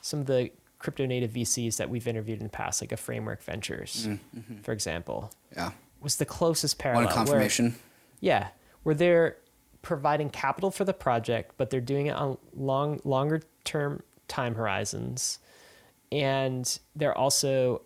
some 0.02 0.20
of 0.20 0.26
the 0.26 0.50
crypto 0.80 1.06
native 1.06 1.30
VCs 1.30 1.76
that 1.76 1.88
we've 1.88 2.08
interviewed 2.08 2.38
in 2.38 2.44
the 2.44 2.50
past, 2.50 2.80
like 2.82 2.90
a 2.90 2.96
Framework 2.96 3.42
Ventures, 3.42 4.06
mm, 4.08 4.18
mm-hmm. 4.36 4.56
for 4.62 4.72
example, 4.72 5.30
Yeah. 5.56 5.70
was 6.00 6.16
the 6.16 6.24
closest 6.26 6.78
parallel. 6.78 7.04
One 7.04 7.14
where- 7.14 7.24
confirmation. 7.26 7.76
yeah, 8.18 8.48
where 8.82 8.94
they're 8.94 9.36
providing 9.82 10.28
capital 10.30 10.70
for 10.70 10.84
the 10.84 10.92
project, 10.92 11.52
but 11.56 11.70
they're 11.70 11.80
doing 11.80 12.06
it 12.06 12.12
on 12.16 12.36
long, 12.54 13.00
longer 13.04 13.42
term 13.64 14.02
time 14.26 14.54
horizons, 14.56 15.38
and 16.10 16.78
they're 16.96 17.16
also 17.16 17.82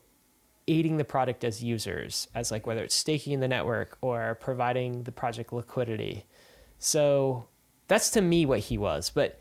aiding 0.67 0.97
the 0.97 1.05
product 1.05 1.45
as 1.45 1.63
users, 1.63 2.27
as 2.35 2.51
like 2.51 2.67
whether 2.67 2.83
it's 2.83 2.95
staking 2.95 3.33
in 3.35 3.41
the 3.41 3.49
network 3.49 3.99
or 4.01 4.37
providing 4.41 5.03
the 5.03 5.13
project 5.13 5.53
liquidity. 5.53 6.25
So 6.79 7.47
that's 7.87 8.11
to 8.11 8.23
me 8.23 8.47
what 8.47 8.61
he 8.61 8.79
was, 8.79 9.11
but 9.11 9.39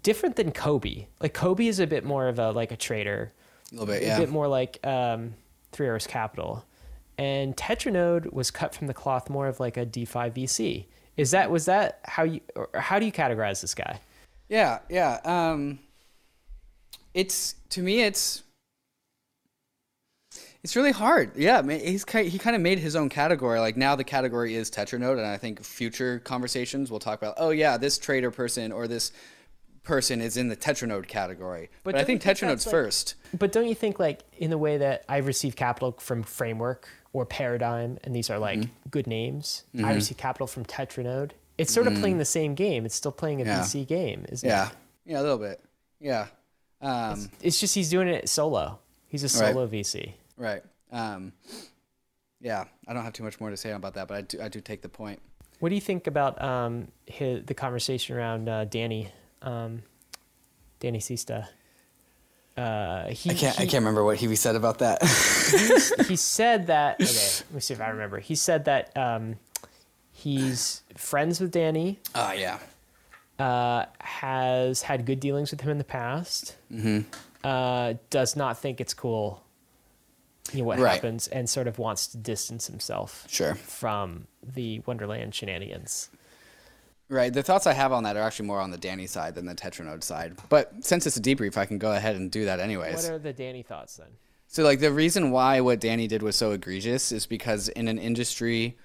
different 0.00 0.36
than 0.36 0.52
Cobie. 0.52 1.08
Like 1.20 1.34
Cobie 1.34 1.68
is 1.68 1.80
a 1.80 1.86
bit 1.86 2.04
more 2.04 2.28
of 2.28 2.38
a 2.38 2.50
like 2.52 2.72
a 2.72 2.76
trader, 2.76 3.32
A 3.70 3.74
little 3.74 3.86
bit. 3.86 4.02
Yeah. 4.02 4.16
A 4.16 4.20
bit 4.20 4.30
more 4.30 4.48
like 4.48 4.84
um, 4.86 5.34
Three 5.72 5.86
Arrows 5.86 6.06
Capital, 6.06 6.64
and 7.18 7.56
Tetranode 7.56 8.32
was 8.32 8.50
cut 8.50 8.74
from 8.74 8.86
the 8.86 8.94
cloth 8.94 9.28
more 9.28 9.48
of 9.48 9.60
like 9.60 9.76
a 9.76 9.84
DeFi 9.84 10.30
VC. 10.30 10.86
Is 11.16 11.32
that 11.32 11.50
was 11.50 11.66
that 11.66 12.00
how 12.04 12.22
you 12.22 12.40
or 12.56 12.68
how 12.74 12.98
do 12.98 13.06
you 13.06 13.12
categorize 13.12 13.60
this 13.60 13.74
guy? 13.74 14.00
Yeah, 14.48 14.78
yeah. 14.88 15.20
Um, 15.24 15.78
it's 17.14 17.54
to 17.70 17.82
me 17.82 18.02
it's 18.02 18.42
it's 20.64 20.76
really 20.76 20.92
hard. 20.92 21.36
Yeah, 21.36 21.60
ma- 21.60 21.72
he's 21.74 22.04
ki- 22.04 22.28
he 22.28 22.38
kind 22.38 22.54
of 22.54 22.62
made 22.62 22.78
his 22.78 22.94
own 22.94 23.08
category. 23.08 23.58
Like 23.58 23.76
now 23.76 23.96
the 23.96 24.04
category 24.04 24.54
is 24.54 24.70
Tetranode, 24.70 25.18
and 25.18 25.26
I 25.26 25.36
think 25.36 25.62
future 25.64 26.20
conversations 26.20 26.90
we'll 26.90 27.00
talk 27.00 27.20
about. 27.20 27.34
Oh 27.36 27.50
yeah, 27.50 27.76
this 27.76 27.98
trader 27.98 28.30
person 28.30 28.70
or 28.72 28.86
this 28.86 29.12
person 29.82 30.20
is 30.20 30.36
in 30.36 30.48
the 30.48 30.56
Tetranode 30.56 31.08
category. 31.08 31.70
But, 31.84 31.96
I 31.96 32.04
think 32.04 32.22
Tetranode's 32.22 32.66
like- 32.66 32.70
first. 32.70 33.14
But 33.36 33.50
don't 33.52 33.66
you 33.66 33.74
think 33.74 33.98
like 33.98 34.20
in 34.38 34.50
the 34.50 34.58
way 34.58 34.78
that 34.78 35.04
I 35.08 35.18
receive 35.18 35.56
capital 35.56 35.92
from 35.98 36.22
Framework 36.22 36.88
or 37.12 37.26
Paradigm, 37.26 37.98
and 38.04 38.14
these 38.14 38.30
are 38.30 38.38
like 38.38 38.60
Mm-hmm. 38.60 38.88
good 38.90 39.06
names, 39.06 39.64
I 39.82 39.92
receive 39.94 40.16
capital 40.16 40.46
from 40.46 40.64
Tetranode. 40.64 41.32
It's 41.58 41.72
sort 41.72 41.86
of 41.86 41.94
playing 41.94 42.18
the 42.18 42.24
same 42.24 42.54
game. 42.54 42.86
It's 42.86 42.94
still 42.94 43.12
playing 43.12 43.40
a 43.40 43.44
Mm. 43.44 43.48
Yeah. 43.48 43.60
VC 43.60 43.84
game, 43.86 44.24
isn't 44.30 44.48
Yeah, 44.48 44.68
it? 44.68 44.72
yeah, 45.06 45.20
a 45.20 45.22
little 45.22 45.38
bit. 45.38 45.60
Yeah, 46.00 46.26
um, 46.80 47.30
It's 47.42 47.60
just 47.60 47.74
he's 47.74 47.90
doing 47.90 48.08
it 48.08 48.28
solo. 48.28 48.78
He's 49.08 49.22
a 49.22 49.26
Right. 49.40 49.52
solo 49.52 49.66
VC. 49.66 50.14
right. 50.36 50.62
Um, 50.90 51.32
yeah, 52.40 52.64
I 52.88 52.92
don't 52.92 53.04
have 53.04 53.12
too 53.12 53.22
much 53.22 53.40
more 53.40 53.50
to 53.50 53.56
say 53.56 53.70
about 53.72 53.94
that, 53.94 54.08
but 54.08 54.16
I 54.16 54.20
do 54.22 54.40
I 54.42 54.48
do 54.48 54.60
take 54.60 54.82
the 54.82 54.88
point. 54.88 55.20
What 55.60 55.68
do 55.68 55.74
you 55.74 55.80
think 55.80 56.06
about 56.06 56.40
um, 56.42 56.88
his, 57.06 57.44
the 57.44 57.54
conversation 57.54 58.16
around 58.16 58.48
uh, 58.48 58.64
Danny, 58.64 59.10
um, 59.42 59.82
Danny 60.80 61.00
Sesta? 61.00 61.48
Uh, 62.56 63.08
he, 63.08 63.30
I 63.30 63.34
can't 63.34 63.56
I 63.60 63.62
can't 63.62 63.80
remember 63.82 64.04
what 64.04 64.18
he 64.18 64.34
said 64.36 64.56
about 64.56 64.78
that. 64.80 65.02
he 66.06 66.16
said 66.16 66.66
that. 66.66 67.00
Okay, 67.00 67.04
let 67.48 67.54
me 67.54 67.60
see 67.60 67.72
if 67.74 67.80
I 67.80 67.88
remember. 67.88 68.18
He 68.20 68.34
said 68.34 68.66
that 68.66 68.94
um, 68.96 69.36
he's 70.12 70.82
friends 70.96 71.40
with 71.40 71.50
Danny, 71.50 71.98
Oh 72.14 72.32
yeah. 72.32 72.58
uh, 73.38 73.86
has 74.00 74.82
had 74.82 75.06
good 75.06 75.18
dealings 75.18 75.50
with 75.50 75.62
him 75.62 75.70
in 75.70 75.78
the 75.78 75.84
past, 75.84 76.56
Mm-hmm. 76.70 77.00
uh, 77.42 77.94
does 78.10 78.36
not 78.36 78.58
think 78.58 78.82
it's 78.82 78.92
cool, 78.94 79.42
you 80.52 80.58
know, 80.58 80.64
what 80.64 80.78
Right. 80.78 80.92
happens, 80.92 81.28
and 81.28 81.48
sort 81.48 81.66
of 81.68 81.78
wants 81.78 82.06
to 82.08 82.18
distance 82.18 82.66
himself 82.66 83.24
Sure. 83.30 83.54
from 83.54 84.26
the 84.42 84.80
Wonderland 84.84 85.34
shenanigans. 85.34 86.10
Right. 87.12 87.30
The 87.30 87.42
thoughts 87.42 87.66
I 87.66 87.74
have 87.74 87.92
on 87.92 88.04
that 88.04 88.16
are 88.16 88.22
actually 88.22 88.46
more 88.46 88.58
on 88.58 88.70
the 88.70 88.78
Danny 88.78 89.06
side 89.06 89.34
than 89.34 89.44
the 89.44 89.54
Tetranode 89.54 90.02
side. 90.02 90.34
But 90.48 90.72
since 90.80 91.06
it's 91.06 91.18
a 91.18 91.20
debrief, 91.20 91.58
I 91.58 91.66
can 91.66 91.76
go 91.76 91.92
ahead 91.92 92.16
and 92.16 92.30
do 92.30 92.46
that 92.46 92.58
anyways. 92.58 92.94
What 92.94 93.12
are 93.12 93.18
the 93.18 93.34
Danny 93.34 93.62
thoughts 93.62 93.98
then? 93.98 94.08
So 94.46 94.62
like 94.62 94.80
the 94.80 94.90
reason 94.90 95.30
why 95.30 95.60
what 95.60 95.78
Danny 95.78 96.06
did 96.06 96.22
was 96.22 96.36
so 96.36 96.52
egregious 96.52 97.12
is 97.12 97.26
because 97.26 97.68
in 97.68 97.86
an 97.86 97.98
industry 97.98 98.78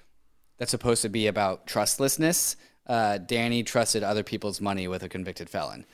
that's 0.58 0.70
supposed 0.70 1.00
to 1.02 1.08
be 1.08 1.26
about 1.26 1.66
trustlessness, 1.66 2.56
uh, 2.86 3.16
Danny 3.16 3.62
trusted 3.62 4.02
other 4.02 4.22
people's 4.22 4.60
money 4.60 4.88
with 4.88 5.02
a 5.02 5.08
convicted 5.08 5.48
felon. 5.48 5.86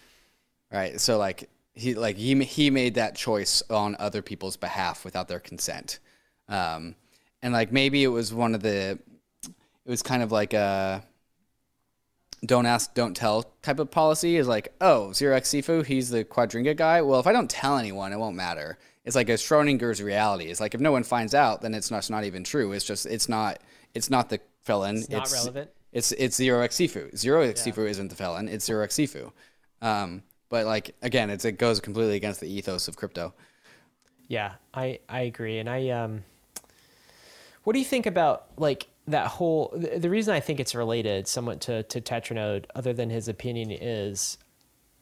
Right. 0.72 1.00
So 1.00 1.18
like 1.18 1.48
he 1.74 1.94
like 1.94 2.16
he 2.16 2.42
he 2.42 2.68
made 2.68 2.94
that 2.94 3.14
choice 3.14 3.62
on 3.70 3.94
other 4.00 4.22
people's 4.22 4.56
behalf 4.56 5.04
without 5.04 5.28
their 5.28 5.38
consent. 5.38 6.00
Um, 6.48 6.96
and 7.42 7.52
like 7.52 7.70
maybe 7.70 8.02
it 8.02 8.08
was 8.08 8.34
one 8.34 8.56
of 8.56 8.62
the 8.62 8.98
it 9.46 9.90
was 9.90 10.02
kind 10.02 10.24
of 10.24 10.32
like 10.32 10.52
a 10.52 11.04
don't 12.44 12.66
ask, 12.66 12.94
don't 12.94 13.16
tell 13.16 13.44
type 13.62 13.78
of 13.78 13.90
policy 13.90 14.36
is 14.36 14.46
like, 14.46 14.74
oh, 14.80 15.12
Zero 15.12 15.36
X 15.36 15.50
Sifu, 15.50 15.84
he's 15.84 16.10
the 16.10 16.24
Quadriga 16.24 16.76
guy. 16.76 17.02
Well, 17.02 17.20
if 17.20 17.26
I 17.26 17.32
don't 17.32 17.50
tell 17.50 17.78
anyone, 17.78 18.12
it 18.12 18.18
won't 18.18 18.36
matter. 18.36 18.78
It's 19.04 19.16
like 19.16 19.28
a 19.28 19.34
Schrodinger's 19.34 20.02
reality. 20.02 20.46
It's 20.46 20.60
like 20.60 20.74
if 20.74 20.80
no 20.80 20.92
one 20.92 21.04
finds 21.04 21.34
out, 21.34 21.62
then 21.62 21.74
it's 21.74 21.90
not, 21.90 21.98
it's 21.98 22.10
not 22.10 22.24
even 22.24 22.44
true. 22.44 22.72
It's 22.72 22.84
just 22.84 23.06
it's 23.06 23.28
not 23.28 23.60
it's 23.94 24.10
not 24.10 24.28
the 24.30 24.40
felon. 24.62 24.96
It's 24.96 25.10
not 25.10 25.30
relevant? 25.30 25.70
It's 25.92 26.12
it's 26.12 26.36
Zero 26.36 26.62
X 26.62 26.76
Sifu. 26.76 27.16
Zero 27.16 27.42
X 27.42 27.66
Yeah. 27.66 27.72
Sifu 27.72 27.88
isn't 27.88 28.08
the 28.08 28.16
felon. 28.16 28.48
It's 28.48 28.64
Zero 28.64 28.82
X 28.82 28.96
Sifu. 28.96 29.30
Um, 29.82 30.22
but 30.48 30.66
like 30.66 30.94
again, 31.02 31.30
it's 31.30 31.44
it 31.44 31.58
goes 31.58 31.80
completely 31.80 32.16
against 32.16 32.40
the 32.40 32.48
ethos 32.48 32.88
of 32.88 32.96
crypto. 32.96 33.34
Yeah, 34.28 34.52
I 34.72 35.00
I 35.08 35.20
agree, 35.22 35.58
and 35.58 35.68
I 35.68 35.90
um, 35.90 36.24
what 37.64 37.74
do 37.74 37.78
you 37.78 37.84
think 37.84 38.06
about 38.06 38.46
like 38.56 38.86
that 39.06 39.26
whole? 39.26 39.72
The, 39.76 39.98
the 39.98 40.10
reason 40.10 40.34
I 40.34 40.40
think 40.40 40.60
it's 40.60 40.74
related 40.74 41.26
somewhat 41.28 41.60
to 41.62 41.82
to 41.84 42.00
Tetranode, 42.00 42.66
other 42.74 42.92
than 42.92 43.10
his 43.10 43.28
opinion, 43.28 43.70
is 43.70 44.38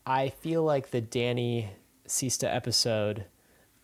I 0.06 0.30
feel 0.30 0.62
like 0.62 0.90
the 0.90 1.00
Danny 1.00 1.70
Sesta 2.06 2.52
episode 2.52 3.24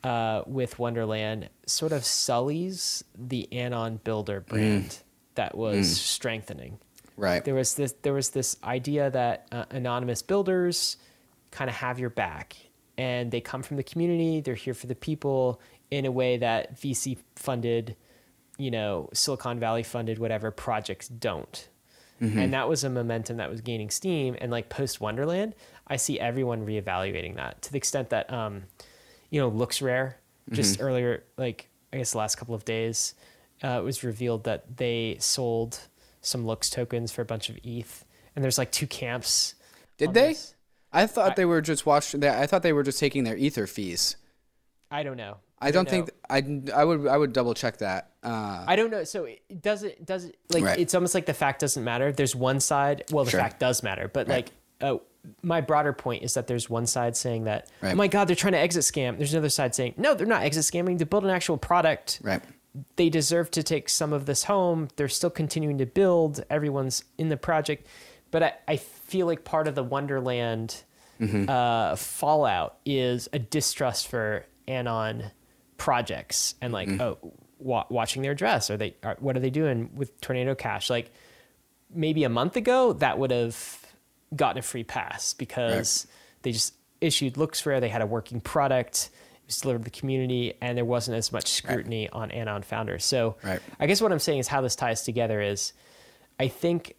uh, 0.04 0.42
with 0.46 0.78
Wonderland 0.78 1.48
sort 1.66 1.92
of 1.92 2.04
sullies 2.04 3.04
the 3.16 3.52
Anon 3.52 4.00
Builder 4.04 4.40
brand 4.40 4.98
that 5.34 5.56
was 5.56 6.00
strengthening 6.00 6.78
Right. 7.16 7.44
there 7.44 7.54
was 7.54 7.75
this 7.75 7.94
there 8.02 8.12
was 8.12 8.30
this 8.30 8.56
idea 8.62 9.10
that 9.10 9.46
uh, 9.50 9.64
anonymous 9.70 10.22
builders 10.22 10.96
kind 11.50 11.68
of 11.68 11.75
have 11.76 11.98
your 11.98 12.10
back 12.10 12.56
and 12.96 13.30
they 13.30 13.40
come 13.40 13.62
from 13.62 13.76
the 13.76 13.82
community 13.82 14.40
they're 14.40 14.54
here 14.54 14.75
for 14.75 14.87
the 14.87 14.94
people 14.94 15.60
in 15.90 16.06
a 16.06 16.12
way 16.12 16.37
that 16.37 16.78
vc 16.80 17.18
funded 17.34 17.96
you 18.58 18.70
know 18.70 19.08
silicon 19.12 19.58
valley 19.58 19.82
funded 19.82 20.18
whatever 20.18 20.50
projects 20.50 21.08
don't 21.08 21.68
and 22.20 22.52
that 22.52 22.68
was 22.68 22.82
a 22.82 22.90
momentum 22.90 23.36
that 23.36 23.48
was 23.48 23.60
gaining 23.60 23.90
steam 23.90 24.36
and 24.40 24.50
like 24.50 24.68
post 24.68 25.00
wonderland 25.00 25.54
i 25.86 25.94
see 25.94 26.18
everyone 26.18 26.66
reevaluating 26.66 27.36
that 27.36 27.62
to 27.62 27.70
the 27.70 27.78
extent 27.78 28.10
that 28.10 28.30
um 28.32 28.64
you 29.30 29.40
know 29.40 29.48
LooksRare 29.48 30.14
just 30.50 30.80
earlier 30.80 31.22
like 31.36 31.68
i 31.92 31.96
guess 31.96 32.10
the 32.12 32.18
last 32.18 32.34
couple 32.34 32.56
of 32.56 32.64
days 32.64 33.14
uh, 33.62 33.78
it 33.78 33.84
was 33.84 34.02
revealed 34.02 34.42
that 34.44 34.76
they 34.78 35.16
sold 35.20 35.78
some 36.20 36.44
looks 36.44 36.68
tokens 36.68 37.12
for 37.12 37.22
a 37.22 37.24
bunch 37.24 37.48
of 37.48 37.56
eth 37.64 38.04
and 38.34 38.42
there's 38.42 38.58
like 38.58 38.72
two 38.72 38.86
camps 38.88 39.54
Did 39.96 40.12
they? 40.12 40.28
this. 40.30 40.54
I 40.92 41.06
thought 41.06 41.36
they 41.36 41.44
were 41.44 41.60
just 41.60 41.84
watching. 41.86 42.20
That. 42.20 42.40
I 42.42 42.46
thought 42.46 42.62
they 42.62 42.72
were 42.72 42.82
just 42.82 42.98
taking 42.98 43.22
their 43.24 43.36
ether 43.36 43.66
fees. 43.68 44.16
i 44.90 45.02
don't 45.04 45.16
know 45.16 45.36
I 45.60 45.70
don't 45.70 45.88
think 45.88 46.10
I 46.30 46.42
I 46.74 46.84
would 46.84 47.06
I 47.06 47.16
would 47.16 47.32
double 47.32 47.54
check 47.54 47.78
that. 47.78 48.12
Uh, 48.22 48.64
I 48.66 48.76
don't 48.76 48.90
know. 48.90 49.04
So 49.04 49.24
it 49.24 49.40
does 49.62 49.82
it 49.82 50.04
does 50.06 50.24
it 50.26 50.36
like 50.52 50.64
Right. 50.64 50.78
it's 50.78 50.94
almost 50.94 51.14
like 51.14 51.26
the 51.26 51.34
fact 51.34 51.60
doesn't 51.60 51.82
matter. 51.82 52.12
There's 52.12 52.34
one 52.36 52.60
side. 52.60 53.04
Well, 53.10 53.24
the 53.24 53.30
Sure. 53.32 53.40
fact 53.40 53.58
does 53.60 53.82
matter, 53.82 54.08
but 54.08 54.28
like 54.28 54.50
uh, 54.80 54.98
my 55.42 55.60
broader 55.60 55.92
point 55.92 56.22
is 56.22 56.34
that 56.34 56.46
there's 56.46 56.70
one 56.70 56.86
side 56.86 57.16
saying 57.16 57.44
that 57.44 57.68
Right. 57.80 57.92
oh 57.92 57.96
my 57.96 58.06
god 58.08 58.28
they're 58.28 58.36
trying 58.36 58.52
to 58.52 58.58
exit 58.58 58.82
scam. 58.84 59.16
There's 59.18 59.32
another 59.32 59.48
side 59.48 59.74
saying 59.74 59.94
no 59.96 60.14
they're 60.14 60.26
not 60.26 60.42
exit 60.42 60.64
scamming. 60.64 60.98
To 60.98 61.06
build 61.06 61.24
an 61.24 61.30
actual 61.30 61.58
product, 61.58 62.20
right. 62.22 62.40
they 62.96 63.08
deserve 63.10 63.50
to 63.52 63.62
take 63.62 63.88
some 63.88 64.12
of 64.12 64.26
this 64.26 64.44
home. 64.44 64.88
They're 64.96 65.08
still 65.08 65.30
continuing 65.30 65.78
to 65.78 65.86
build. 65.86 66.44
Everyone's 66.50 67.02
in 67.18 67.28
the 67.30 67.36
project, 67.36 67.86
but 68.30 68.42
I, 68.42 68.52
I 68.68 68.76
feel 68.76 69.26
like 69.26 69.42
part 69.44 69.66
of 69.66 69.74
the 69.74 69.82
Wonderland 69.84 70.82
uh, 71.20 71.96
fallout 71.96 72.76
is 72.86 73.28
a 73.32 73.38
distrust 73.40 74.06
for 74.06 74.44
Anon 74.68 75.32
projects 75.78 76.54
and 76.61 76.73
like 76.73 76.88
oh 77.00 77.16
wa- 77.58 77.87
watching 77.88 78.20
their 78.20 78.35
dress. 78.35 78.68
Are 78.70 78.76
they? 78.76 78.94
Are, 79.02 79.16
what 79.20 79.37
are 79.37 79.40
they 79.40 79.49
doing 79.50 79.90
with 79.94 80.20
Tornado 80.20 80.54
Cash? 80.54 80.90
Like 80.90 81.11
maybe 81.94 82.25
a 82.25 82.28
month 82.28 82.56
ago 82.56 82.92
that 82.94 83.18
would 83.18 83.30
have 83.30 83.78
gotten 84.37 84.58
a 84.58 84.62
free 84.62 84.85
pass 84.85 85.32
because 85.32 86.06
they 86.42 86.52
just 86.52 86.75
issued 87.00 87.35
LooksRare. 87.35 87.80
They 87.80 87.88
had 87.88 88.02
a 88.02 88.06
working 88.06 88.40
product. 88.42 89.08
It 89.14 89.47
was 89.47 89.56
delivered 89.62 89.85
to 89.87 89.90
the 89.90 89.99
community, 89.99 90.52
and 90.61 90.76
there 90.76 90.85
wasn't 90.85 91.16
as 91.16 91.32
much 91.32 91.47
scrutiny 91.49 92.11
on 92.11 92.30
Anon 92.30 92.62
founders. 92.62 93.04
So 93.06 93.37
Right. 93.42 93.61
I 93.80 93.87
guess 93.87 94.02
what 94.02 94.12
I'm 94.12 94.18
saying 94.18 94.40
is 94.40 94.49
how 94.49 94.61
this 94.61 94.76
ties 94.76 95.02
together 95.04 95.40
is 95.40 95.73
I 96.38 96.49
think 96.49 96.94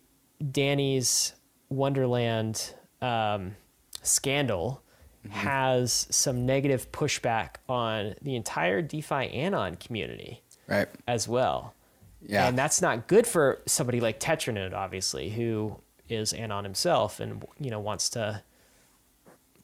Danny's 0.51 1.33
Wonderland 1.69 2.74
um, 3.03 3.55
scandal 4.01 4.81
Mm-hmm. 5.25 5.31
has 5.35 6.07
some 6.09 6.45
negative 6.45 6.91
pushback 6.93 7.55
on 7.67 8.15
the 8.21 8.38
entire 8.38 8.81
DeFi 8.81 9.29
Anon 9.33 9.75
community 9.75 10.41
Right. 10.65 10.88
as 11.07 11.27
well. 11.27 11.73
Yeah. 12.25 12.47
And 12.47 12.57
that's 12.57 12.81
not 12.81 13.07
good 13.07 13.27
for 13.27 13.59
somebody 13.65 13.99
like 13.99 14.21
Tetranode, 14.21 14.73
obviously, 14.73 15.29
who 15.29 15.77
is 16.07 16.31
Anon 16.31 16.63
himself 16.63 17.19
and 17.19 17.45
you 17.59 17.69
know 17.69 17.79
wants 17.81 18.09
to 18.11 18.41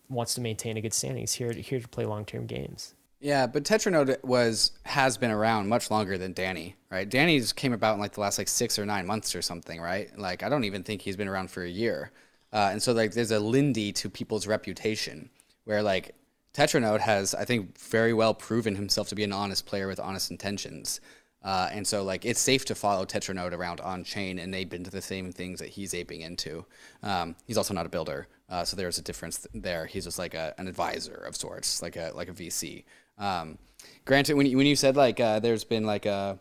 wants 0.10 0.36
to 0.36 0.42
maintain 0.42 0.78
a 0.78 0.82
good 0.82 0.94
standing. 0.94 1.22
He's 1.22 1.34
here 1.34 1.52
here 1.54 1.80
to 1.80 1.88
play 1.88 2.06
long 2.06 2.26
term 2.26 2.46
games. 2.46 2.94
Yeah, 3.22 3.48
but 3.48 3.64
Tetranode 3.64 4.22
was 4.24 4.72
has 4.84 5.18
been 5.18 5.32
around 5.32 5.68
much 5.70 5.90
longer 5.90 6.18
than 6.18 6.34
Danny, 6.34 6.76
right? 6.92 7.10
Danny's 7.10 7.54
came 7.54 7.74
about 7.74 7.96
in 7.96 8.00
like 8.02 8.12
the 8.14 8.22
last 8.22 8.38
like 8.38 8.48
six 8.48 8.78
or 8.78 8.86
nine 8.86 9.08
months 9.08 9.36
or 9.36 9.42
something, 9.42 9.80
right? 9.82 10.16
Like 10.18 10.44
I 10.44 10.50
don't 10.50 10.66
even 10.66 10.84
think 10.84 11.02
he's 11.02 11.16
been 11.16 11.28
around 11.28 11.50
for 11.50 11.64
a 11.64 11.70
year, 11.70 12.12
uh, 12.54 12.70
and 12.72 12.84
so 12.84 12.92
like 12.94 13.14
there's 13.14 13.32
a 13.32 13.40
Lindy 13.40 13.92
to 13.94 14.10
people's 14.10 14.46
reputation, 14.48 15.30
where 15.66 15.84
like 15.84 16.16
Tetranode 16.54 17.02
has 17.02 17.36
I 17.36 17.46
think 17.46 17.78
very 17.78 18.14
well 18.14 18.34
proven 18.34 18.76
himself 18.76 19.10
to 19.10 19.16
be 19.16 19.24
an 19.24 19.34
honest 19.34 19.66
player 19.66 19.88
with 19.88 20.00
honest 20.00 20.32
intentions, 20.32 21.02
uh, 21.44 21.70
and 21.72 21.86
so 21.86 22.04
like 22.04 22.26
it's 22.26 22.40
safe 22.40 22.66
to 22.66 22.76
follow 22.76 23.06
Tetranode 23.06 23.54
around 23.54 23.82
on 23.82 24.04
chain 24.04 24.40
and 24.40 24.56
ape 24.56 24.74
into 24.74 24.90
the 24.90 25.02
same 25.02 25.32
things 25.32 25.60
that 25.60 25.70
he's 25.70 25.94
aping 25.94 26.22
into. 26.22 26.66
Um, 27.04 27.36
he's 27.46 27.58
also 27.58 27.74
not 27.74 27.86
a 27.86 27.90
builder, 27.90 28.28
uh, 28.50 28.64
so 28.64 28.78
there's 28.78 28.98
a 28.98 29.02
difference 29.02 29.46
there. 29.54 29.86
He's 29.86 30.06
just 30.06 30.18
like 30.18 30.34
a, 30.34 30.54
an 30.58 30.68
advisor 30.68 31.16
of 31.28 31.36
sorts, 31.36 31.82
like 31.82 31.98
a 31.98 32.12
like 32.16 32.30
a 32.30 32.34
VC. 32.34 32.86
Um, 33.18 33.58
granted, 34.06 34.36
when 34.36 34.46
you, 34.46 34.58
when 34.58 34.66
you 34.66 34.76
said 34.76 34.96
like 34.96 35.20
uh, 35.20 35.40
there's 35.40 35.64
been 35.64 35.86
like 35.86 36.06
a 36.06 36.40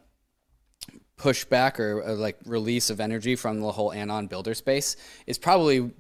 pushback 1.17 1.79
or 1.79 2.03
uh, 2.03 2.12
like 2.14 2.37
release 2.45 2.91
of 2.91 3.00
energy 3.00 3.37
from 3.37 3.61
the 3.61 3.73
whole 3.73 3.93
anon 3.93 4.26
builder 4.26 4.55
space 4.55 4.97
is 5.26 5.38
probably 5.38 5.91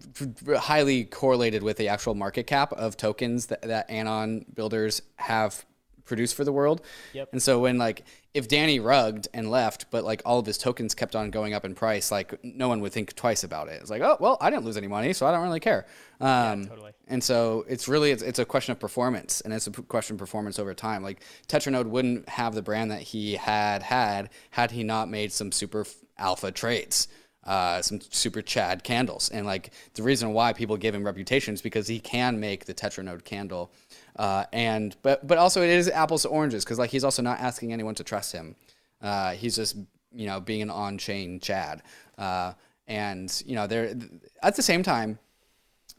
highly 0.58 1.04
correlated 1.04 1.62
with 1.62 1.76
the 1.76 1.88
actual 1.88 2.14
market 2.14 2.46
cap 2.46 2.72
of 2.72 2.96
tokens 2.96 3.46
that, 3.46 3.62
that 3.62 3.88
anon 3.88 4.44
builders 4.54 5.02
have 5.16 5.64
produced 6.04 6.34
for 6.34 6.44
the 6.44 6.52
world. 6.52 6.82
Yep. 7.12 7.30
And 7.32 7.42
so 7.42 7.60
when 7.60 7.78
like 7.78 8.04
if 8.34 8.48
Danny 8.48 8.80
rugged 8.80 9.28
and 9.32 9.50
left, 9.50 9.86
but 9.90 10.04
like 10.04 10.20
all 10.26 10.38
of 10.38 10.46
his 10.46 10.58
tokens 10.58 10.94
kept 10.94 11.14
on 11.14 11.30
going 11.30 11.54
up 11.54 11.64
in 11.64 11.74
price, 11.74 12.10
like 12.10 12.42
no 12.44 12.68
one 12.68 12.80
would 12.80 12.92
think 12.92 13.14
twice 13.14 13.44
about 13.44 13.68
it. 13.68 13.80
It's 13.80 13.90
like, 13.90 14.02
oh 14.02 14.16
well, 14.20 14.36
I 14.40 14.50
didn't 14.50 14.64
lose 14.64 14.76
any 14.76 14.88
money, 14.88 15.12
so 15.12 15.26
I 15.26 15.30
don't 15.32 15.42
really 15.42 15.60
care. 15.60 15.86
Um, 16.20 16.66
totally. 16.66 16.92
And 17.06 17.22
so 17.22 17.64
it's 17.68 17.86
really 17.88 18.10
it's, 18.10 18.22
it's 18.22 18.38
a 18.38 18.44
question 18.44 18.72
of 18.72 18.80
performance, 18.80 19.40
and 19.40 19.52
it's 19.52 19.66
a 19.66 19.70
question 19.70 20.14
of 20.14 20.18
performance 20.18 20.58
over 20.58 20.74
time. 20.74 21.02
Like 21.02 21.22
Tetranode 21.48 21.86
wouldn't 21.86 22.28
have 22.28 22.54
the 22.54 22.62
brand 22.62 22.90
that 22.90 23.02
he 23.02 23.34
had 23.34 23.82
had 23.82 24.30
had 24.50 24.72
he 24.72 24.82
not 24.82 25.08
made 25.08 25.32
some 25.32 25.52
super 25.52 25.86
alpha 26.18 26.50
trades. 26.50 27.08
Uh, 27.46 27.82
some 27.82 28.00
super 28.00 28.40
Chad 28.40 28.82
candles, 28.84 29.28
and 29.28 29.44
like 29.44 29.70
the 29.92 30.02
reason 30.02 30.32
why 30.32 30.54
people 30.54 30.78
give 30.78 30.94
him 30.94 31.04
reputation 31.04 31.52
is 31.52 31.60
because 31.60 31.86
he 31.86 32.00
can 32.00 32.40
make 32.40 32.64
the 32.64 32.72
Tetranode 32.72 33.22
candle, 33.22 33.70
uh, 34.16 34.44
and 34.52 34.96
but 35.02 35.26
but 35.26 35.38
also 35.38 35.62
it 35.62 35.70
is 35.70 35.88
apples 35.88 36.22
to 36.22 36.28
oranges 36.28 36.64
because 36.64 36.78
like 36.78 36.90
he's 36.90 37.04
also 37.04 37.22
not 37.22 37.40
asking 37.40 37.72
anyone 37.72 37.94
to 37.94 38.04
trust 38.04 38.32
him. 38.32 38.54
Uh, 39.00 39.32
he's 39.32 39.56
just 39.56 39.76
you 40.12 40.26
know 40.26 40.40
being 40.40 40.62
an 40.62 40.70
on-chain 40.70 41.40
Chad, 41.40 41.82
uh, 42.18 42.52
and 42.86 43.42
you 43.46 43.54
know 43.54 43.66
there 43.66 43.94
at 44.42 44.56
the 44.56 44.62
same 44.62 44.82
time, 44.82 45.18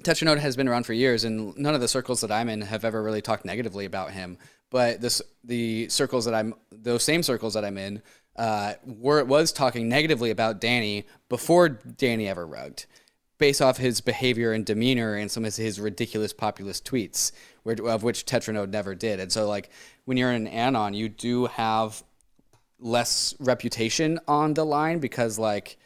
Tetranode 0.03 0.39
has 0.39 0.55
been 0.55 0.67
around 0.67 0.85
for 0.85 0.93
years, 0.93 1.23
and 1.23 1.57
none 1.57 1.75
of 1.75 1.81
the 1.81 1.87
circles 1.87 2.21
that 2.21 2.31
I'm 2.31 2.49
in 2.49 2.61
have 2.61 2.85
ever 2.85 3.03
really 3.03 3.21
talked 3.21 3.45
negatively 3.45 3.85
about 3.85 4.11
him. 4.11 4.37
But 4.69 5.01
this 5.01 5.21
the 5.43 5.89
circles 5.89 6.25
that 6.25 6.33
I'm 6.33 6.53
those 6.71 7.03
same 7.03 7.21
circles 7.21 7.53
that 7.53 7.65
I'm 7.65 7.77
in 7.77 8.01
uh, 8.37 8.73
were 8.85 9.23
was 9.25 9.51
talking 9.51 9.89
negatively 9.89 10.31
about 10.31 10.61
Danny 10.61 11.05
before 11.29 11.69
Danny 11.69 12.27
ever 12.27 12.47
rugged 12.47 12.85
based 13.37 13.61
off 13.61 13.77
his 13.77 14.01
behavior 14.01 14.53
and 14.53 14.65
demeanor 14.65 15.15
and 15.15 15.29
some 15.29 15.45
of 15.45 15.55
his 15.55 15.79
ridiculous 15.79 16.33
populist 16.33 16.85
tweets, 16.85 17.31
of 17.65 18.03
which 18.03 18.25
Tetranode 18.25 18.69
never 18.69 18.95
did. 18.95 19.19
And 19.19 19.31
so, 19.31 19.47
like, 19.47 19.69
when 20.05 20.17
you're 20.17 20.31
an 20.31 20.47
anon, 20.47 20.93
you 20.93 21.09
do 21.09 21.47
have 21.47 22.03
less 22.79 23.35
reputation 23.39 24.19
on 24.27 24.53
the 24.53 24.65
line 24.65 24.99
because, 24.99 25.37
like, 25.37 25.77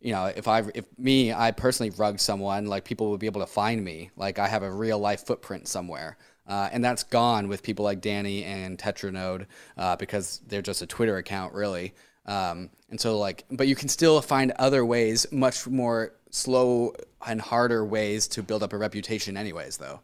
you 0.00 0.12
know, 0.12 0.26
if 0.26 0.46
I, 0.46 0.64
if 0.74 0.84
me, 0.98 1.32
I 1.32 1.50
personally 1.50 1.90
rug 1.90 2.20
someone, 2.20 2.66
like, 2.66 2.84
people 2.84 3.10
would 3.10 3.20
be 3.20 3.26
able 3.26 3.40
to 3.40 3.46
find 3.46 3.82
me. 3.82 4.10
Like, 4.16 4.38
I 4.38 4.46
have 4.46 4.62
a 4.62 4.70
real 4.70 4.98
life 4.98 5.26
footprint 5.26 5.66
somewhere. 5.66 6.18
Uh, 6.46 6.68
and 6.72 6.82
that's 6.82 7.02
gone 7.02 7.48
with 7.48 7.62
people 7.62 7.84
like 7.84 8.00
Danny 8.00 8.42
and 8.44 8.78
Tetranode 8.78 9.46
uh, 9.76 9.96
because 9.96 10.40
they're 10.46 10.62
just 10.62 10.80
a 10.80 10.86
Twitter 10.86 11.18
account, 11.18 11.52
really. 11.52 11.94
Um, 12.24 12.70
and 12.90 13.00
so, 13.00 13.18
like, 13.18 13.44
but 13.50 13.68
you 13.68 13.74
can 13.74 13.88
still 13.88 14.20
find 14.22 14.52
other 14.52 14.84
ways, 14.84 15.26
much 15.30 15.66
more 15.66 16.14
slow 16.30 16.94
and 17.26 17.40
harder 17.40 17.84
ways 17.84 18.28
to 18.28 18.42
build 18.42 18.62
up 18.62 18.72
a 18.72 18.78
reputation, 18.78 19.36
anyways, 19.36 19.78
though. 19.78 20.00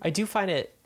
I 0.00 0.10
do 0.10 0.26
find 0.26 0.50
it 0.50 0.76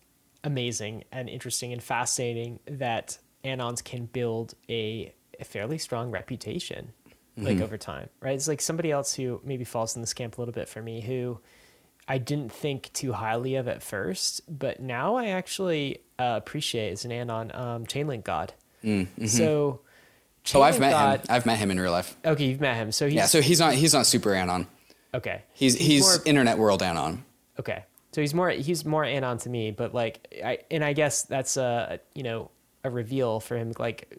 amazing 0.44 1.04
and 1.10 1.28
interesting 1.28 1.72
and 1.72 1.82
fascinating 1.82 2.60
that 2.66 3.18
anons 3.44 3.82
can 3.82 4.06
build 4.06 4.54
a, 4.68 5.14
a 5.40 5.44
fairly 5.44 5.78
strong 5.78 6.10
reputation 6.10 6.92
like 7.38 7.60
over 7.60 7.76
time, 7.76 8.08
right? 8.20 8.34
It's 8.34 8.48
like 8.48 8.60
somebody 8.62 8.90
else 8.90 9.14
who 9.14 9.40
maybe 9.44 9.64
falls 9.64 9.94
in 9.94 10.00
this 10.00 10.14
camp 10.14 10.38
a 10.38 10.40
little 10.40 10.54
bit 10.54 10.68
for 10.68 10.80
me 10.80 11.02
who 11.02 11.38
I 12.08 12.18
didn't 12.18 12.50
think 12.50 12.90
too 12.92 13.12
highly 13.12 13.56
of 13.56 13.68
at 13.68 13.82
first, 13.82 14.40
but 14.48 14.80
now 14.80 15.16
I 15.16 15.26
actually 15.26 15.98
uh, 16.18 16.34
appreciate 16.36 16.92
as 16.92 17.04
an 17.04 17.12
anon 17.12 17.50
um, 17.54 17.84
Chainlink 17.84 18.24
God. 18.24 18.54
So, 19.26 19.80
Oh, 20.54 20.62
I've 20.62 20.78
met 20.80 21.20
him. 21.20 21.26
I've 21.28 21.46
met 21.46 21.58
him 21.58 21.70
in 21.70 21.80
real 21.80 21.90
life. 21.92 22.16
Okay, 22.24 22.44
you've 22.46 22.60
met 22.60 22.76
him. 22.76 22.92
So 22.92 23.06
he's 23.06 23.14
Yeah, 23.14 23.26
so 23.26 23.40
he's 23.40 23.58
not 23.60 23.74
he's 23.74 23.92
not 23.94 24.06
super 24.06 24.34
anon. 24.34 24.66
okay. 25.14 25.42
He's 25.54 25.74
he's, 25.76 26.02
more- 26.02 26.22
internet 26.24 26.58
world 26.58 26.82
anon. 26.82 27.24
Okay. 27.58 27.84
So 28.12 28.20
he's 28.20 28.32
more 28.34 28.50
he's 28.50 28.84
more 28.84 29.04
anon 29.04 29.38
to 29.38 29.48
me, 29.50 29.70
but 29.72 29.92
like 29.94 30.26
I 30.44 30.58
and 30.70 30.82
I 30.84 30.92
guess 30.92 31.22
that's 31.22 31.56
a 31.56 32.00
you 32.14 32.22
know 32.22 32.50
a 32.84 32.90
reveal 32.90 33.40
for 33.40 33.56
him 33.56 33.72
like 33.78 34.16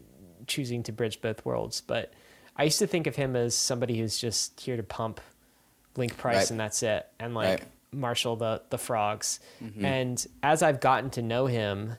choosing 0.47 0.83
to 0.83 0.91
bridge 0.91 1.21
both 1.21 1.43
worlds. 1.45 1.81
But 1.81 2.13
I 2.55 2.63
used 2.63 2.79
to 2.79 2.87
think 2.87 3.07
of 3.07 3.15
him 3.15 3.35
as 3.35 3.55
somebody 3.55 3.97
who's 3.97 4.17
just 4.17 4.59
here 4.59 4.77
to 4.77 4.83
pump 4.83 5.21
link 5.95 6.17
price 6.17 6.35
Right. 6.35 6.51
and 6.51 6.59
that's 6.59 6.83
it, 6.83 7.07
and 7.19 7.33
like 7.33 7.59
Right. 7.59 7.63
marshal 7.91 8.35
the 8.35 8.61
the 8.69 8.77
frogs. 8.77 9.39
Mm-hmm. 9.63 9.85
And 9.85 10.27
as 10.43 10.61
I've 10.61 10.79
gotten 10.79 11.09
to 11.11 11.21
know 11.21 11.45
him 11.47 11.93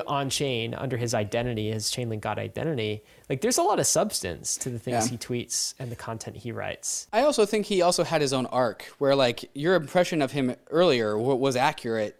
on 0.00 0.30
chain 0.30 0.74
under 0.74 0.96
his 0.96 1.14
identity, 1.14 1.70
his 1.70 1.90
Chainlink 1.90 2.20
God 2.20 2.38
identity, 2.38 3.02
like 3.28 3.40
there's 3.40 3.58
a 3.58 3.62
lot 3.62 3.78
of 3.78 3.86
substance 3.86 4.56
to 4.58 4.70
the 4.70 4.78
things 4.78 5.06
Yeah. 5.06 5.10
he 5.12 5.16
tweets 5.18 5.74
and 5.78 5.90
the 5.90 5.96
content 5.96 6.36
he 6.36 6.52
writes. 6.52 7.06
I 7.12 7.22
also 7.22 7.44
think 7.46 7.66
he 7.66 7.82
also 7.82 8.04
had 8.04 8.20
his 8.20 8.32
own 8.32 8.46
arc 8.46 8.84
where 8.98 9.14
like 9.16 9.50
your 9.54 9.74
impression 9.74 10.22
of 10.22 10.32
him 10.32 10.54
earlier 10.70 11.18
was 11.18 11.56
accurate 11.56 12.16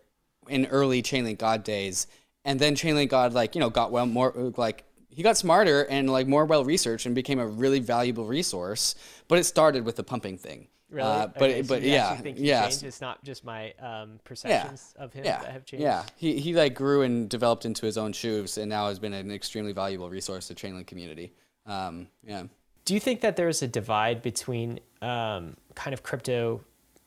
in 0.48 0.66
early 0.66 1.02
Chainlink 1.02 1.38
God 1.38 1.62
days, 1.64 2.06
and 2.44 2.58
then 2.58 2.74
Chainlink 2.74 3.08
God 3.08 3.32
like 3.32 3.54
you 3.54 3.60
know 3.60 3.70
got 3.70 3.92
well 3.92 4.06
more 4.06 4.32
like 4.56 4.84
he 5.08 5.22
got 5.22 5.36
smarter 5.36 5.82
and 5.84 6.10
like 6.10 6.26
more 6.26 6.44
well 6.46 6.64
researched 6.64 7.06
and 7.06 7.14
became 7.14 7.38
a 7.38 7.46
really 7.46 7.80
valuable 7.80 8.26
resource. 8.26 8.94
But 9.28 9.38
it 9.38 9.44
started 9.44 9.84
with 9.84 9.96
the 9.96 10.02
pumping 10.04 10.38
thing. 10.38 10.68
Really? 10.92 11.08
Uh, 11.08 11.26
but 11.28 11.42
Okay, 11.50 11.62
so 11.62 11.68
but 11.74 11.82
you 11.82 11.90
yeah 11.92 12.08
actually 12.10 12.22
think 12.22 12.38
he 12.38 12.48
yeah 12.48 12.62
changed? 12.68 12.82
It's 12.84 13.00
not 13.00 13.24
just 13.24 13.44
my 13.44 13.72
um, 13.80 14.20
perceptions 14.24 14.94
of 14.98 15.12
him 15.12 15.24
yeah 15.24 15.40
that 15.40 15.50
have 15.52 15.64
changed. 15.64 15.82
yeah 15.82 16.04
he 16.16 16.38
he 16.38 16.52
like 16.54 16.74
grew 16.74 17.00
and 17.02 17.28
developed 17.30 17.64
into 17.64 17.86
his 17.86 17.96
own 17.96 18.12
shoes 18.12 18.58
and 18.58 18.68
now 18.68 18.88
has 18.88 18.98
been 18.98 19.14
an 19.14 19.30
extremely 19.30 19.72
valuable 19.72 20.10
resource 20.10 20.48
to 20.48 20.54
Chainlink 20.54 20.86
community. 20.86 21.32
Um, 21.66 22.08
yeah. 22.22 22.44
Do 22.84 22.94
you 22.94 23.00
think 23.00 23.20
that 23.22 23.36
there's 23.36 23.62
a 23.62 23.68
divide 23.68 24.22
between 24.22 24.80
um, 25.00 25.56
kind 25.74 25.94
of 25.94 26.02
crypto 26.02 26.60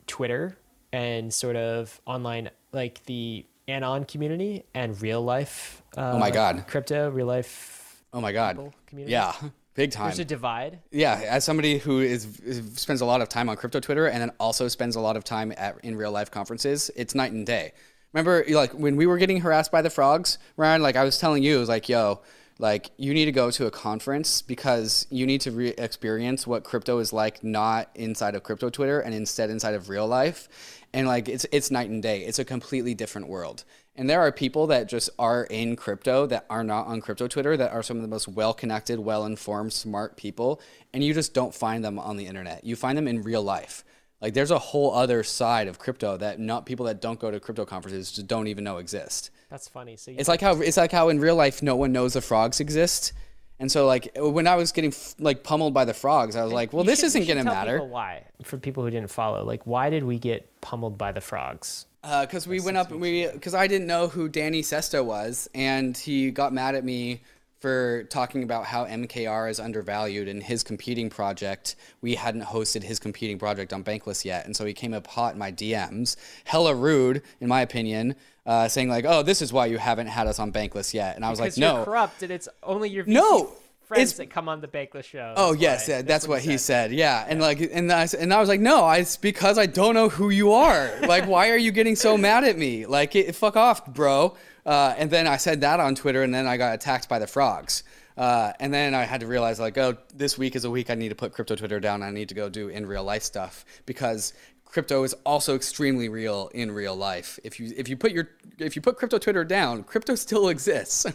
Twitter 0.06 0.56
and 0.92 1.32
sort 1.32 1.54
of 1.56 2.00
online, 2.06 2.50
like 2.72 3.04
the 3.04 3.44
anon 3.68 4.04
community 4.04 4.64
and 4.74 5.00
real 5.02 5.22
life? 5.22 5.82
Uh, 5.96 6.12
Oh 6.14 6.18
my 6.18 6.30
God. 6.30 6.64
Crypto, 6.66 7.10
real 7.10 7.26
life. 7.26 8.02
Oh 8.12 8.20
my 8.22 8.32
God. 8.32 8.72
Community? 8.86 9.12
Yeah. 9.12 9.34
Big 9.76 9.90
time. 9.90 10.06
There's 10.06 10.18
a 10.18 10.24
divide. 10.24 10.78
Yeah, 10.90 11.20
as 11.28 11.44
somebody 11.44 11.76
who 11.76 12.00
is, 12.00 12.40
is 12.40 12.62
spends 12.80 13.02
a 13.02 13.04
lot 13.04 13.20
of 13.20 13.28
time 13.28 13.50
on 13.50 13.56
crypto 13.56 13.78
Twitter 13.78 14.06
and 14.06 14.22
then 14.22 14.32
also 14.40 14.68
spends 14.68 14.96
a 14.96 15.00
lot 15.00 15.16
of 15.16 15.22
time 15.22 15.52
at 15.56 15.76
in 15.84 15.96
real 15.96 16.10
life 16.10 16.30
conferences, 16.30 16.90
it's 16.96 17.14
night 17.14 17.32
and 17.32 17.46
day. 17.46 17.72
Remember, 18.14 18.42
like 18.48 18.72
when 18.72 18.96
we 18.96 19.06
were 19.06 19.18
getting 19.18 19.42
harassed 19.42 19.70
by 19.70 19.82
the 19.82 19.90
frogs, 19.90 20.38
Ryan? 20.56 20.80
Like 20.80 20.96
I 20.96 21.04
was 21.04 21.18
telling 21.18 21.42
you, 21.42 21.56
it 21.56 21.60
was 21.60 21.68
like, 21.68 21.90
yo, 21.90 22.22
like 22.58 22.90
you 22.96 23.12
need 23.12 23.26
to 23.26 23.32
go 23.32 23.50
to 23.50 23.66
a 23.66 23.70
conference 23.70 24.40
because 24.40 25.06
you 25.10 25.26
need 25.26 25.42
to 25.42 25.50
re- 25.50 25.74
experience 25.76 26.46
what 26.46 26.64
crypto 26.64 26.98
is 26.98 27.12
like, 27.12 27.44
not 27.44 27.90
inside 27.94 28.34
of 28.34 28.42
crypto 28.42 28.70
Twitter 28.70 29.00
and 29.00 29.14
instead 29.14 29.50
inside 29.50 29.74
of 29.74 29.90
real 29.90 30.06
life. 30.06 30.48
And 30.94 31.06
like 31.06 31.28
it's 31.28 31.44
it's 31.52 31.70
night 31.70 31.90
and 31.90 32.02
day. 32.02 32.24
It's 32.24 32.38
a 32.38 32.46
completely 32.46 32.94
different 32.94 33.28
world. 33.28 33.64
And 33.96 34.08
there 34.10 34.20
are 34.20 34.30
people 34.30 34.66
that 34.68 34.88
just 34.88 35.08
are 35.18 35.44
in 35.44 35.74
crypto 35.76 36.26
that 36.26 36.44
are 36.50 36.62
not 36.62 36.86
on 36.86 37.00
crypto 37.00 37.26
Twitter 37.28 37.56
that 37.56 37.72
are 37.72 37.82
some 37.82 37.96
of 37.96 38.02
the 38.02 38.08
most 38.08 38.28
well 38.28 38.52
connected, 38.52 38.98
well 39.00 39.24
informed, 39.24 39.72
smart 39.72 40.16
people. 40.16 40.60
And 40.92 41.02
you 41.02 41.14
just 41.14 41.32
don't 41.34 41.54
find 41.54 41.82
them 41.84 41.98
on 41.98 42.16
the 42.16 42.26
internet. 42.26 42.64
You 42.64 42.76
find 42.76 42.96
them 42.98 43.08
in 43.08 43.22
real 43.22 43.42
life. 43.42 43.84
Like 44.20 44.34
there's 44.34 44.50
a 44.50 44.58
whole 44.58 44.94
other 44.94 45.22
side 45.22 45.66
of 45.68 45.78
crypto 45.78 46.16
that 46.18 46.38
not 46.40 46.66
people 46.66 46.86
that 46.86 47.00
don't 47.00 47.18
go 47.20 47.30
to 47.30 47.38
crypto 47.40 47.64
conferences 47.64 48.12
just 48.12 48.26
don't 48.26 48.46
even 48.48 48.64
know 48.64 48.78
exist. 48.78 49.30
That's 49.50 49.68
funny. 49.68 49.96
So 49.96 50.12
It's 50.16 50.28
like 50.28 50.40
how 50.40 50.60
it's 50.60 50.76
like 50.76 50.92
how 50.92 51.08
in 51.08 51.18
real 51.20 51.36
life 51.36 51.62
no 51.62 51.76
one 51.76 51.92
knows 51.92 52.14
the 52.14 52.20
frogs 52.20 52.60
exist. 52.60 53.12
And 53.58 53.72
so 53.72 53.86
like 53.86 54.10
when 54.16 54.46
I 54.46 54.56
was 54.56 54.72
getting 54.72 54.92
like 55.18 55.42
pummeled 55.42 55.72
by 55.72 55.86
the 55.86 55.94
frogs, 55.94 56.36
I 56.36 56.44
was 56.44 56.52
like, 56.52 56.72
well, 56.74 56.84
You 56.84 56.90
this 56.90 57.00
should- 57.00 57.06
isn't 57.06 57.26
going 57.26 57.38
to 57.38 57.44
matter. 57.44 57.82
why 57.82 58.24
for 58.42 58.58
people 58.58 58.82
who 58.84 58.90
didn't 58.90 59.10
follow. 59.10 59.42
Like, 59.44 59.66
why 59.66 59.88
did 59.88 60.04
we 60.04 60.18
get 60.18 60.60
pummeled 60.60 60.98
by 60.98 61.12
the 61.12 61.20
frogs? 61.22 61.86
Because 62.06 62.46
Uh, 62.46 62.50
we 62.50 62.60
went 62.60 62.76
up 62.76 62.90
and 62.92 63.00
we 63.00 63.26
because 63.26 63.54
I 63.54 63.66
didn't 63.66 63.88
know 63.88 64.06
who 64.06 64.28
Danny 64.28 64.62
Sesta 64.62 65.02
was, 65.04 65.48
and 65.54 65.96
he 65.96 66.30
got 66.30 66.52
mad 66.52 66.74
at 66.76 66.84
me 66.84 67.20
for 67.58 68.04
talking 68.10 68.42
about 68.44 68.66
how 68.66 68.84
MKR 68.84 69.50
is 69.50 69.58
undervalued 69.58 70.28
in 70.28 70.40
his 70.42 70.62
competing 70.62 71.10
project. 71.10 71.74
We 72.02 72.14
hadn't 72.14 72.42
hosted 72.42 72.84
his 72.84 73.00
competing 73.00 73.38
project 73.38 73.72
on 73.72 73.82
Bankless 73.82 74.24
yet, 74.24 74.46
and 74.46 74.54
so 74.54 74.64
he 74.64 74.72
came 74.72 74.94
up 74.94 75.06
hot 75.08 75.32
in 75.32 75.38
my 75.38 75.50
DMs, 75.50 76.14
hella 76.44 76.74
rude 76.76 77.22
in 77.40 77.48
my 77.48 77.62
opinion, 77.62 78.14
uh, 78.44 78.68
saying 78.68 78.88
like, 78.88 79.04
"Oh, 79.04 79.22
this 79.24 79.42
is 79.42 79.52
why 79.52 79.66
you 79.66 79.78
haven't 79.78 80.06
had 80.06 80.28
us 80.28 80.38
on 80.38 80.52
Bankless 80.52 80.94
yet," 80.94 81.16
and 81.16 81.24
I 81.24 81.30
was 81.30 81.40
Because 81.40 81.56
like, 81.58 81.62
you're 81.62 81.78
"No." 81.78 81.84
corrupt 81.84 82.22
and 82.22 82.30
it's 82.30 82.48
only 82.62 82.88
your 82.88 83.02
VC 83.04 83.14
No, 83.14 83.52
friends 83.86 84.12
it's- 84.12 84.18
that 84.18 84.30
come 84.30 84.48
on 84.48 84.60
the 84.60 84.68
Bankless 84.68 85.04
show. 85.04 85.34
Oh 85.36 85.52
yes, 85.52 85.88
why. 85.88 85.94
yeah, 85.94 86.02
that's, 86.02 86.26
what, 86.26 86.42
he 86.42 86.58
said. 86.58 86.92
Yeah, 86.92 87.24
and 87.28 87.40
like, 87.40 87.60
and 87.60 87.90
I, 87.92 88.06
and 88.18 88.32
I 88.32 88.40
was 88.40 88.48
like, 88.48 88.60
no, 88.60 88.84
I, 88.84 88.98
it's 88.98 89.16
because 89.16 89.58
I 89.58 89.66
don't 89.66 89.94
know 89.94 90.08
who 90.08 90.30
you 90.30 90.52
are. 90.52 90.92
like, 91.06 91.26
why 91.26 91.50
are 91.50 91.56
you 91.56 91.70
getting 91.70 91.96
so 91.96 92.18
mad 92.18 92.44
at 92.44 92.58
me? 92.58 92.86
Like, 92.86 93.14
it, 93.16 93.34
fuck 93.34 93.56
off, 93.56 93.86
bro. 93.86 94.36
Uh, 94.64 94.94
and 94.98 95.10
then 95.10 95.26
I 95.26 95.36
said 95.36 95.60
that 95.60 95.78
on 95.78 95.94
Twitter, 95.94 96.22
and 96.22 96.34
then 96.34 96.46
I 96.46 96.56
got 96.56 96.74
attacked 96.74 97.08
by 97.08 97.18
the 97.18 97.26
frogs. 97.26 97.84
Uh, 98.16 98.52
and 98.58 98.72
then 98.72 98.94
I 98.94 99.04
had 99.04 99.20
to 99.20 99.26
realize, 99.26 99.60
like, 99.60 99.76
oh, 99.78 99.96
this 100.14 100.36
week 100.38 100.56
is 100.56 100.64
a 100.64 100.70
week 100.70 100.90
I 100.90 100.94
need 100.94 101.10
to 101.10 101.14
put 101.14 101.32
crypto 101.32 101.54
Twitter 101.54 101.78
down. 101.78 102.02
I 102.02 102.10
need 102.10 102.28
to 102.30 102.34
go 102.34 102.48
do 102.48 102.68
in 102.68 102.86
real 102.86 103.04
life 103.04 103.22
stuff 103.22 103.64
because 103.84 104.32
crypto 104.64 105.04
is 105.04 105.14
also 105.24 105.54
extremely 105.54 106.08
real 106.08 106.50
in 106.54 106.72
real 106.72 106.96
life. 106.96 107.38
If 107.44 107.60
you 107.60 107.72
if 107.76 107.88
you 107.88 107.96
put 107.96 108.12
your 108.12 108.30
if 108.58 108.74
you 108.74 108.82
put 108.82 108.96
crypto 108.96 109.18
Twitter 109.18 109.44
down, 109.44 109.84
crypto 109.84 110.14
still 110.14 110.48
exists. 110.48 111.06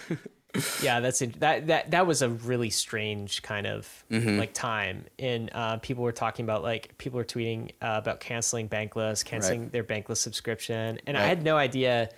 yeah, 0.82 1.00
that's 1.00 1.22
it. 1.22 1.38
That 1.40 1.66
that 1.68 1.90
that 1.92 2.06
was 2.06 2.22
a 2.22 2.28
really 2.28 2.70
strange 2.70 3.42
kind 3.42 3.66
of 3.66 4.04
Mm-hmm. 4.10 4.38
like 4.38 4.52
time, 4.52 5.04
and 5.18 5.50
uh, 5.54 5.76
people 5.76 6.02
were 6.02 6.10
talking 6.12 6.44
about 6.44 6.62
like 6.64 6.96
people 6.98 7.18
were 7.18 7.24
tweeting 7.24 7.70
uh, 7.80 7.94
about 7.96 8.18
canceling 8.20 8.68
Bankless, 8.68 9.24
canceling 9.24 9.68
their 9.68 9.84
Bankless 9.84 10.16
subscription, 10.16 10.98
and 11.06 11.16
I 11.16 11.22
had 11.26 11.44
no 11.44 11.56
idea, 11.56 12.08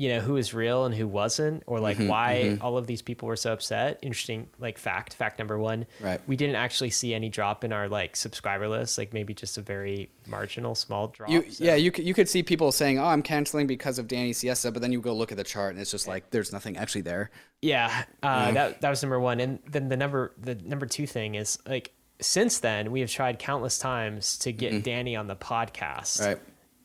you 0.00 0.08
know, 0.10 0.20
who 0.20 0.34
was 0.34 0.54
real 0.54 0.84
and 0.84 0.94
who 0.94 1.08
wasn't, 1.08 1.64
or 1.66 1.80
like 1.80 1.98
Mm-hmm, 1.98 2.06
why 2.08 2.56
all 2.60 2.78
of 2.78 2.86
these 2.86 3.02
people 3.02 3.26
were 3.26 3.34
so 3.34 3.52
upset. 3.52 3.98
Interesting, 4.00 4.48
like 4.60 4.78
fact. 4.78 5.12
Fact 5.14 5.40
number 5.40 5.58
one, 5.58 5.86
Right. 6.00 6.20
We 6.28 6.36
didn't 6.36 6.54
actually 6.54 6.90
see 6.90 7.12
any 7.14 7.28
drop 7.28 7.64
in 7.64 7.72
our 7.72 7.88
like 7.88 8.14
subscriber 8.14 8.68
list, 8.68 8.96
like 8.96 9.12
maybe 9.12 9.34
just 9.34 9.58
a 9.58 9.60
very 9.60 10.08
marginal, 10.26 10.76
small 10.76 11.08
drop. 11.08 11.30
You, 11.30 11.50
so- 11.50 11.64
yeah, 11.64 11.74
you 11.74 11.90
could, 11.90 12.06
you 12.06 12.14
could 12.14 12.28
see 12.28 12.44
people 12.44 12.70
saying, 12.70 13.00
"Oh, 13.00 13.06
I'm 13.06 13.22
canceling 13.22 13.66
because 13.66 13.98
of 13.98 14.06
Danny 14.06 14.32
Siesta," 14.32 14.70
but 14.70 14.82
then 14.82 14.92
you 14.92 15.00
go 15.00 15.12
look 15.12 15.32
at 15.32 15.36
the 15.36 15.42
chart 15.44 15.72
and 15.72 15.80
it's 15.80 15.90
just 15.90 16.06
like 16.06 16.30
there's 16.30 16.52
nothing 16.52 16.76
actually 16.76 17.02
there. 17.02 17.30
Yeah, 17.60 18.04
uh, 18.22 18.52
that 18.52 18.80
that 18.82 18.90
was 18.90 19.02
number 19.02 19.18
one, 19.18 19.40
and 19.40 19.58
then 19.68 19.88
the 19.88 19.96
number 19.96 20.32
the 20.38 20.54
number 20.54 20.86
two 20.86 21.08
thing 21.08 21.34
is 21.34 21.58
like 21.66 21.90
since 22.20 22.60
then 22.60 22.92
we 22.92 23.00
have 23.00 23.10
tried 23.10 23.40
countless 23.40 23.78
times 23.78 24.38
to 24.38 24.52
get 24.52 24.84
Danny 24.84 25.16
on 25.16 25.26
the 25.26 25.34
podcast, 25.36 26.24
Right. 26.24 26.38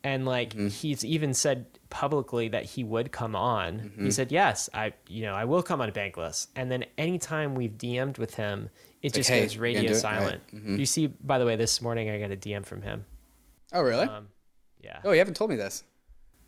And 0.04 0.26
like 0.26 0.54
he's 0.54 1.06
even 1.06 1.34
said 1.34 1.65
publicly 1.93 2.49
that 2.49 2.65
he 2.65 2.84
would 2.84 3.12
come 3.12 3.36
on. 3.36 3.91
He 3.99 4.10
said, 4.12 4.32
"Yes, 4.32 4.67
I 4.73 4.93
you 5.08 5.21
know 5.21 5.36
I 5.36 5.45
will 5.45 5.62
come 5.62 5.79
on 5.79 5.91
Bankless." 5.91 6.47
And 6.56 6.71
then 6.71 6.86
anytime 6.97 7.53
we've 7.53 7.77
DM'd 7.77 8.17
with 8.17 8.34
him, 8.34 8.69
it 9.03 9.13
just 9.13 9.29
"Hey, 9.29 9.41
goes 9.41 9.58
radio 9.58 9.84
it?" 9.84 9.89
Right. 9.93 9.95
silent. 9.95 10.41
You 10.51 10.86
see, 10.88 11.08
by 11.08 11.38
the 11.38 11.45
way, 11.45 11.56
this 11.56 11.82
morning 11.82 12.10
I 12.10 12.19
got 12.19 12.32
a 12.32 12.36
DM 12.36 12.65
from 12.65 12.82
him. 12.82 13.06
Oh, 13.71 13.82
really? 13.82 14.06
Um, 14.06 14.27
yeah. 14.82 14.99
oh, 15.06 15.12
you 15.12 15.19
haven't 15.19 15.36
told 15.36 15.49
me 15.49 15.56
this. 15.56 15.84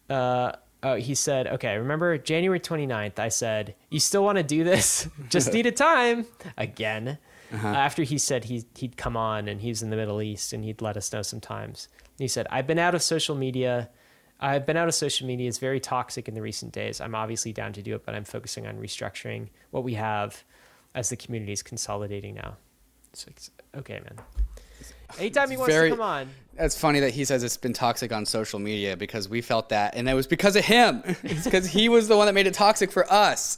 uh, 0.10 0.52
oh, 0.84 0.96
he 0.96 1.16
said, 1.16 1.48
okay, 1.48 1.78
remember 1.78 2.18
January 2.18 2.60
29th, 2.60 3.18
I 3.18 3.30
said, 3.30 3.74
you 3.90 4.00
still 4.00 4.24
want 4.24 4.38
to 4.38 4.44
do 4.44 4.64
this? 4.64 5.08
Just 5.30 5.52
need 5.54 5.66
a 5.66 5.72
time 5.72 6.26
again. 6.58 7.18
Uh-huh. 7.52 7.68
After 7.68 8.04
he 8.04 8.18
said 8.20 8.46
he, 8.46 8.66
he'd 8.78 8.96
come 8.98 9.18
on 9.18 9.48
and 9.48 9.62
he's 9.62 9.82
in 9.82 9.90
the 9.90 9.96
Middle 9.96 10.22
East 10.22 10.54
and 10.54 10.64
he'd 10.64 10.82
let 10.82 10.98
us 10.98 11.12
know 11.14 11.22
sometimes. 11.24 11.88
He 12.20 12.28
said, 12.28 12.46
I've 12.52 12.68
been 12.68 12.80
out 12.80 12.94
of 12.94 13.02
social 13.02 13.36
media. 13.36 13.90
I've 14.40 14.66
been 14.66 14.78
out 14.78 14.88
of 14.88 14.94
social 14.96 15.28
media. 15.28 15.48
It's 15.48 15.58
very 15.60 15.80
toxic 15.80 16.28
in 16.28 16.34
the 16.34 16.42
recent 16.42 16.72
days. 16.74 17.00
I'm 17.00 17.16
obviously 17.16 17.54
down 17.54 17.74
to 17.74 17.82
do 17.82 17.96
it, 17.96 18.06
but 18.06 18.16
I'm 18.16 18.26
focusing 18.26 18.68
on 18.68 18.78
restructuring 18.78 19.48
what 19.72 19.84
we 19.84 19.94
have 19.94 20.44
as 20.94 21.10
the 21.10 21.16
community 21.16 21.54
is 21.54 21.64
consolidating 21.64 22.36
now. 22.36 22.58
It's 23.14 23.50
okay, 23.76 24.02
man. 24.04 24.18
Anytime 25.18 25.50
he 25.50 25.58
wants 25.58 25.74
very- 25.74 25.90
to 25.90 25.96
come 25.96 26.06
on, 26.06 26.30
That's 26.56 26.78
funny 26.78 27.00
that 27.02 27.12
he 27.12 27.24
says 27.26 27.44
it's 27.44 27.58
been 27.58 27.74
toxic 27.74 28.12
on 28.12 28.26
social 28.26 28.60
media 28.60 28.98
because 28.98 29.30
we 29.30 29.42
felt 29.42 29.70
that, 29.70 29.96
and 29.96 30.10
it 30.10 30.14
was 30.14 30.28
because 30.28 30.56
of 30.56 30.66
him. 30.66 31.02
it's 31.24 31.46
because 31.46 31.68
he 31.68 31.88
was 31.90 32.08
the 32.08 32.18
one 32.18 32.26
that 32.28 32.34
made 32.34 32.48
it 32.48 32.54
toxic 32.54 32.92
for 32.92 33.12
us. 33.12 33.58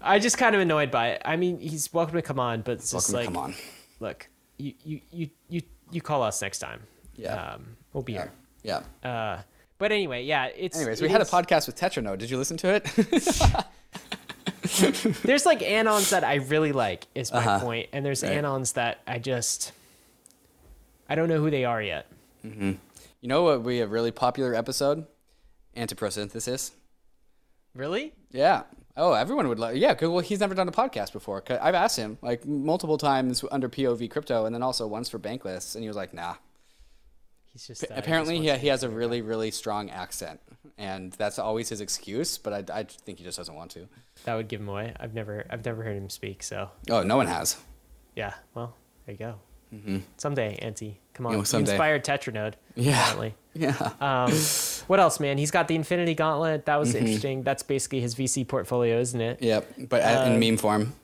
I 0.00 0.18
just 0.18 0.38
kind 0.38 0.54
of 0.54 0.60
annoyed 0.60 0.90
by 0.90 1.10
it. 1.10 1.22
I 1.24 1.36
mean, 1.36 1.58
he's 1.58 1.92
welcome 1.92 2.14
to 2.14 2.22
come 2.22 2.40
on, 2.40 2.62
but 2.62 2.72
it's 2.72 2.90
just 2.90 3.12
Welcome 3.12 3.34
to 3.34 3.40
like, 3.40 3.46
come 3.46 3.54
on. 3.54 3.62
look, 4.00 4.28
you, 4.58 4.74
you, 4.84 5.00
you, 5.10 5.30
you, 5.48 5.62
you 5.90 6.00
call 6.00 6.22
us 6.22 6.40
next 6.42 6.58
time. 6.60 6.80
Yeah. 7.16 7.54
Um, 7.54 7.76
we'll 7.92 8.02
be 8.04 8.12
here. 8.14 8.30
Yeah. 8.62 8.82
Uh, 9.04 9.38
but 9.78 9.92
anyway, 9.92 10.24
yeah, 10.24 10.46
it's. 10.56 10.76
Anyways, 10.76 11.00
it 11.00 11.04
we 11.04 11.10
had 11.10 11.20
a 11.20 11.24
podcast 11.24 11.66
with 11.66 11.76
Tetranode. 11.76 12.18
Did 12.18 12.30
you 12.30 12.38
listen 12.38 12.56
to 12.58 12.74
it? 12.74 12.84
There's 15.22 15.46
like 15.46 15.60
anons 15.60 16.10
that 16.10 16.24
I 16.24 16.36
really 16.36 16.72
like, 16.72 17.06
is 17.14 17.32
my 17.32 17.38
Uh-huh. 17.38 17.60
point, 17.60 17.88
and 17.92 18.04
there's 18.04 18.22
Right. 18.22 18.32
anons 18.32 18.74
that 18.74 19.00
I 19.06 19.18
just, 19.18 19.72
I 21.08 21.14
don't 21.14 21.28
know 21.28 21.38
who 21.40 21.50
they 21.50 21.64
are 21.64 21.82
yet. 21.82 22.06
you 22.44 22.78
know 23.22 23.42
what? 23.42 23.62
We 23.62 23.80
a 23.80 23.86
really 23.86 24.10
popular 24.12 24.54
episode, 24.54 25.06
antiprosynthesis. 25.76 26.70
Really? 27.74 28.12
Yeah. 28.30 28.62
Oh, 28.96 29.12
everyone 29.12 29.48
would 29.48 29.58
love. 29.58 29.76
Yeah. 29.76 29.94
Well, 30.00 30.20
he's 30.20 30.40
never 30.40 30.54
done 30.54 30.68
a 30.68 30.72
podcast 30.72 31.12
before. 31.12 31.40
'Cause 31.40 31.58
I've 31.62 31.74
asked 31.74 31.96
him 31.96 32.18
like 32.22 32.44
multiple 32.46 32.98
times 32.98 33.44
under 33.50 33.68
POV 33.68 34.10
crypto, 34.10 34.44
and 34.44 34.54
then 34.54 34.62
also 34.62 34.86
once 34.86 35.08
for 35.08 35.18
Bankless, 35.18 35.74
and 35.74 35.82
he 35.84 35.88
was 35.88 35.96
like, 35.96 36.12
"Nah." 36.12 36.34
He's 37.58 37.66
just 37.66 37.84
uh, 37.84 37.94
Apparently, 37.96 38.38
just 38.38 38.56
he, 38.56 38.62
he 38.62 38.66
has 38.68 38.84
a 38.84 38.88
really, 38.88 39.20
really 39.20 39.50
strong 39.50 39.90
accent, 39.90 40.38
and 40.78 41.12
that's 41.14 41.38
always 41.40 41.68
his 41.68 41.80
excuse. 41.80 42.38
But 42.38 42.70
I, 42.70 42.78
I 42.80 42.82
think 42.84 43.18
he 43.18 43.24
just 43.24 43.36
doesn't 43.36 43.54
want 43.54 43.72
to. 43.72 43.88
that 44.24 44.34
would 44.36 44.46
give 44.46 44.60
him 44.60 44.68
away. 44.68 44.94
I've 45.00 45.12
never, 45.14 45.44
I've 45.50 45.64
never 45.64 45.82
heard 45.82 45.96
him 45.96 46.08
speak. 46.08 46.42
So 46.44 46.70
Oh, 46.88 47.02
no 47.02 47.16
one 47.16 47.26
has. 47.26 47.56
yeah, 48.14 48.34
well, 48.54 48.76
there 49.06 49.14
you 49.14 49.18
go. 49.18 49.34
Someday, 50.16 50.56
Auntie, 50.62 50.98
come 51.14 51.26
on. 51.26 51.32
Mm-hmm. 51.32 51.40
You 51.40 51.44
someday. 51.44 51.72
inspired 51.72 52.04
Tetranode. 52.04 52.54
Yeah. 52.74 53.00
Apparently. 53.02 53.34
Yeah. 53.54 53.92
Um, 54.00 54.32
what 54.86 55.00
else, 55.00 55.18
man? 55.20 55.36
He's 55.36 55.50
got 55.50 55.66
the 55.68 55.74
Infinity 55.74 56.14
Gauntlet. 56.14 56.64
That 56.66 56.72
Mm-hmm. 56.74 56.78
was 56.78 56.94
interesting. 56.94 57.42
That's 57.42 57.62
basically 57.64 58.00
his 58.00 58.14
VC 58.14 58.46
portfolio, 58.46 58.98
isn't 59.00 59.20
it? 59.20 59.42
Yep. 59.42 59.74
But 59.88 60.02
uh, 60.02 60.30
in 60.30 60.38
meme 60.38 60.56
form, 60.58 60.94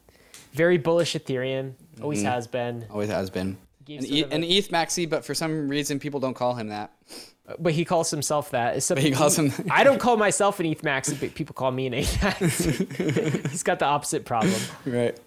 Very 0.52 0.78
bullish 0.78 1.14
Ethereum. 1.14 1.72
Always 2.00 2.22
has 2.22 2.46
been. 2.46 2.86
always 2.90 3.08
has 3.10 3.28
been. 3.28 3.58
An, 3.88 4.04
e- 4.06 4.24
an 4.24 4.44
ETH 4.44 4.68
maxi, 4.70 5.08
but 5.08 5.24
for 5.24 5.34
some 5.34 5.68
reason 5.68 5.98
people 5.98 6.20
don't 6.20 6.34
call 6.34 6.54
him 6.54 6.68
that. 6.68 6.92
But 7.58 7.74
he 7.74 7.84
calls 7.84 8.10
himself 8.10 8.50
that. 8.52 8.76
It's 8.76 8.88
he 8.88 9.10
calls 9.10 9.38
him- 9.38 9.52
I 9.70 9.84
don't 9.84 9.98
call 9.98 10.16
myself 10.16 10.60
an 10.60 10.66
ETH 10.66 10.82
max, 10.82 11.12
but 11.12 11.34
people 11.34 11.52
call 11.54 11.70
me 11.70 11.86
an 11.86 11.94
ETH 11.94 12.22
max. 12.22 12.64
He's 13.50 13.62
got 13.62 13.78
the 13.78 13.84
opposite 13.86 14.24
problem. 14.24 14.54
Right. 14.86 15.18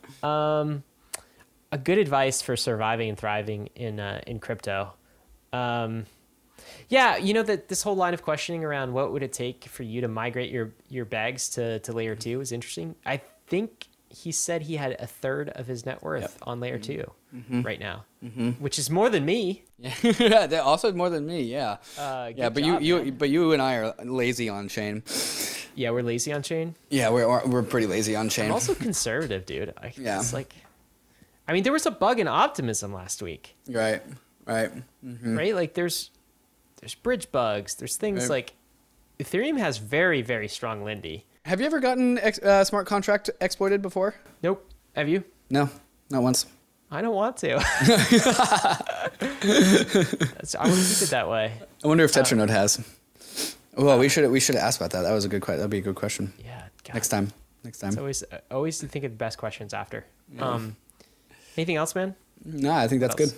A 1.69 1.77
good 1.77 1.97
advice 1.97 2.41
for 2.41 2.55
surviving 2.55 3.09
and 3.09 3.17
thriving 3.17 3.67
in 3.75 3.99
uh, 3.99 4.21
in 4.25 4.39
crypto. 4.39 4.93
Um, 5.51 6.05
yeah, 6.87 7.17
you 7.17 7.33
know 7.33 7.43
that 7.43 7.67
this 7.67 7.83
whole 7.83 7.95
line 7.97 8.13
of 8.13 8.21
questioning 8.23 8.63
around 8.63 8.93
what 8.93 9.11
would 9.11 9.21
it 9.21 9.33
take 9.33 9.65
for 9.65 9.83
you 9.83 9.99
to 10.01 10.07
migrate 10.07 10.49
your 10.49 10.71
your 10.87 11.03
bags 11.03 11.49
to 11.49 11.79
to 11.79 11.91
layer 11.91 12.15
two 12.15 12.39
is 12.39 12.53
interesting. 12.53 12.95
I 13.05 13.19
think 13.47 13.87
he 14.09 14.31
said 14.31 14.63
he 14.63 14.77
had 14.77 14.95
a 14.99 15.05
third 15.07 15.49
of 15.49 15.67
his 15.67 15.85
net 15.85 16.01
worth 16.01 16.21
Yep. 16.21 16.31
Mm-hmm. 16.31 16.49
on 16.49 16.59
layer 16.59 16.79
2 16.79 17.11
right 17.63 17.79
now, 17.79 18.05
which 18.59 18.79
is 18.79 18.89
more 18.89 19.09
than 19.09 19.25
me. 19.25 19.63
Yeah. 20.01 20.47
They're 20.47 20.61
also 20.63 20.91
more 20.93 21.09
than 21.09 21.25
me. 21.27 21.41
Yeah. 21.43 21.77
Uh, 21.99 22.31
yeah. 22.35 22.49
But 22.49 22.63
job, 22.63 22.81
you, 22.81 22.99
you, 23.03 23.11
but 23.11 23.29
you 23.29 23.51
and 23.53 23.61
I 23.61 23.75
are 23.75 23.93
lazy 24.03 24.49
on 24.49 24.67
chain. 24.69 25.03
yeah, 25.75 25.91
we're 25.91 26.01
lazy 26.03 26.33
on 26.33 26.41
chain. 26.41 26.75
Yeah, 26.89 27.09
we're 27.09 27.45
we're 27.45 27.63
pretty 27.63 27.85
lazy 27.87 28.15
on 28.15 28.29
chain. 28.29 28.45
I'm 28.45 28.53
also 28.53 28.73
conservative, 28.87 29.45
dude. 29.45 29.73
I, 29.81 29.93
Yeah. 29.97 30.19
It's 30.19 30.33
like, 30.33 30.53
I 31.47 31.53
mean, 31.53 31.63
there 31.63 31.73
was 31.73 31.85
a 31.85 31.91
bug 31.91 32.19
in 32.19 32.27
optimism 32.27 32.93
last 32.93 33.21
week, 33.21 33.55
right. 33.69 34.01
Right. 34.45 34.71
right? 35.03 35.53
Like, 35.53 35.73
there's 35.75 36.09
there's 36.79 36.95
bridge 36.95 37.31
bugs. 37.31 37.75
There's 37.75 37.97
things 37.97 38.21
Right. 38.21 38.29
like 38.29 38.53
Ethereum 39.19 39.57
has 39.59 39.77
very 39.77 40.21
very 40.21 40.47
strong 40.47 40.83
Lindy. 40.83 41.25
Have 41.47 41.61
you 41.61 41.65
ever 41.65 41.79
gotten 41.79 42.17
ex- 42.17 42.39
uh, 42.39 42.63
smart 42.65 42.87
contract 42.87 43.29
exploited 43.39 43.81
before? 43.81 44.13
Nope. 44.43 44.69
Have 44.97 45.07
you? 45.07 45.23
No, 45.49 45.69
not 46.09 46.21
once. 46.21 46.45
I 46.91 47.01
don't 47.01 47.15
want 47.15 47.37
to. 47.37 47.47
That's- 49.19 50.55
I 50.55 50.67
want 50.67 50.79
to 50.81 50.93
keep 50.93 51.01
it 51.03 51.09
that 51.11 51.29
way. 51.29 51.53
I 51.83 51.87
wonder 51.87 52.03
if 52.03 52.11
Tetranode 52.11 52.49
has. 52.49 52.85
Well, 53.77 53.97
we 53.97 54.09
should 54.09 54.29
we 54.29 54.39
should 54.41 54.55
have 54.55 54.63
asked 54.65 54.79
about 54.79 54.91
that. 54.91 55.03
That 55.03 55.13
was 55.13 55.23
a 55.23 55.29
good. 55.29 55.41
That'd 55.43 55.69
be 55.69 55.77
a 55.77 55.81
good 55.81 55.95
question. 55.95 56.33
Yeah. 56.43 56.63
God, 56.83 56.93
Next 56.95 57.07
time. 57.09 57.31
Next 57.63 57.79
time. 57.79 57.89
It's 57.89 57.97
always 57.97 58.23
always 58.51 58.79
to 58.79 58.87
think 58.87 59.05
of 59.05 59.11
the 59.11 59.17
best 59.17 59.37
questions 59.37 59.73
after. 59.73 60.05
Um, 60.39 60.75
anything 61.55 61.75
else, 61.77 61.95
man? 61.95 62.15
No, 62.43 62.71
I 62.73 62.87
think 62.89 62.99
that's 63.01 63.15
good. 63.15 63.29
else? 63.29 63.37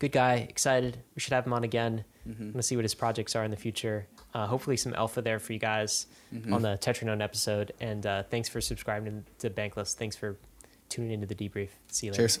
Good. 0.00 0.12
Guy. 0.12 0.34
Excited. 0.48 0.98
We 1.14 1.20
should 1.20 1.32
have 1.32 1.46
him 1.46 1.52
on 1.52 1.62
again. 1.64 2.04
Mm-hmm. 2.28 2.42
I'm 2.42 2.50
gonna 2.52 2.62
see 2.62 2.74
what 2.76 2.84
his 2.84 2.94
projects 2.94 3.36
are 3.36 3.44
in 3.44 3.50
the 3.52 3.56
future. 3.56 4.08
Uh, 4.34 4.46
hopefully, 4.46 4.76
some 4.76 4.94
alpha 4.94 5.22
there 5.22 5.38
for 5.38 5.52
you 5.52 5.58
guys 5.60 6.06
Mm-hmm. 6.34 6.52
on 6.54 6.62
the 6.62 6.78
Tetranode 6.80 7.20
episode. 7.22 7.72
And 7.80 8.04
uh, 8.06 8.22
thanks 8.24 8.48
for 8.48 8.60
subscribing 8.60 9.24
to 9.38 9.50
Bankless. 9.50 9.94
Thanks 9.96 10.16
for 10.16 10.36
tuning 10.88 11.10
into 11.12 11.26
the 11.26 11.34
debrief. 11.34 11.70
See 11.88 12.06
you 12.06 12.12
later. 12.12 12.22
Cheers. 12.28 12.40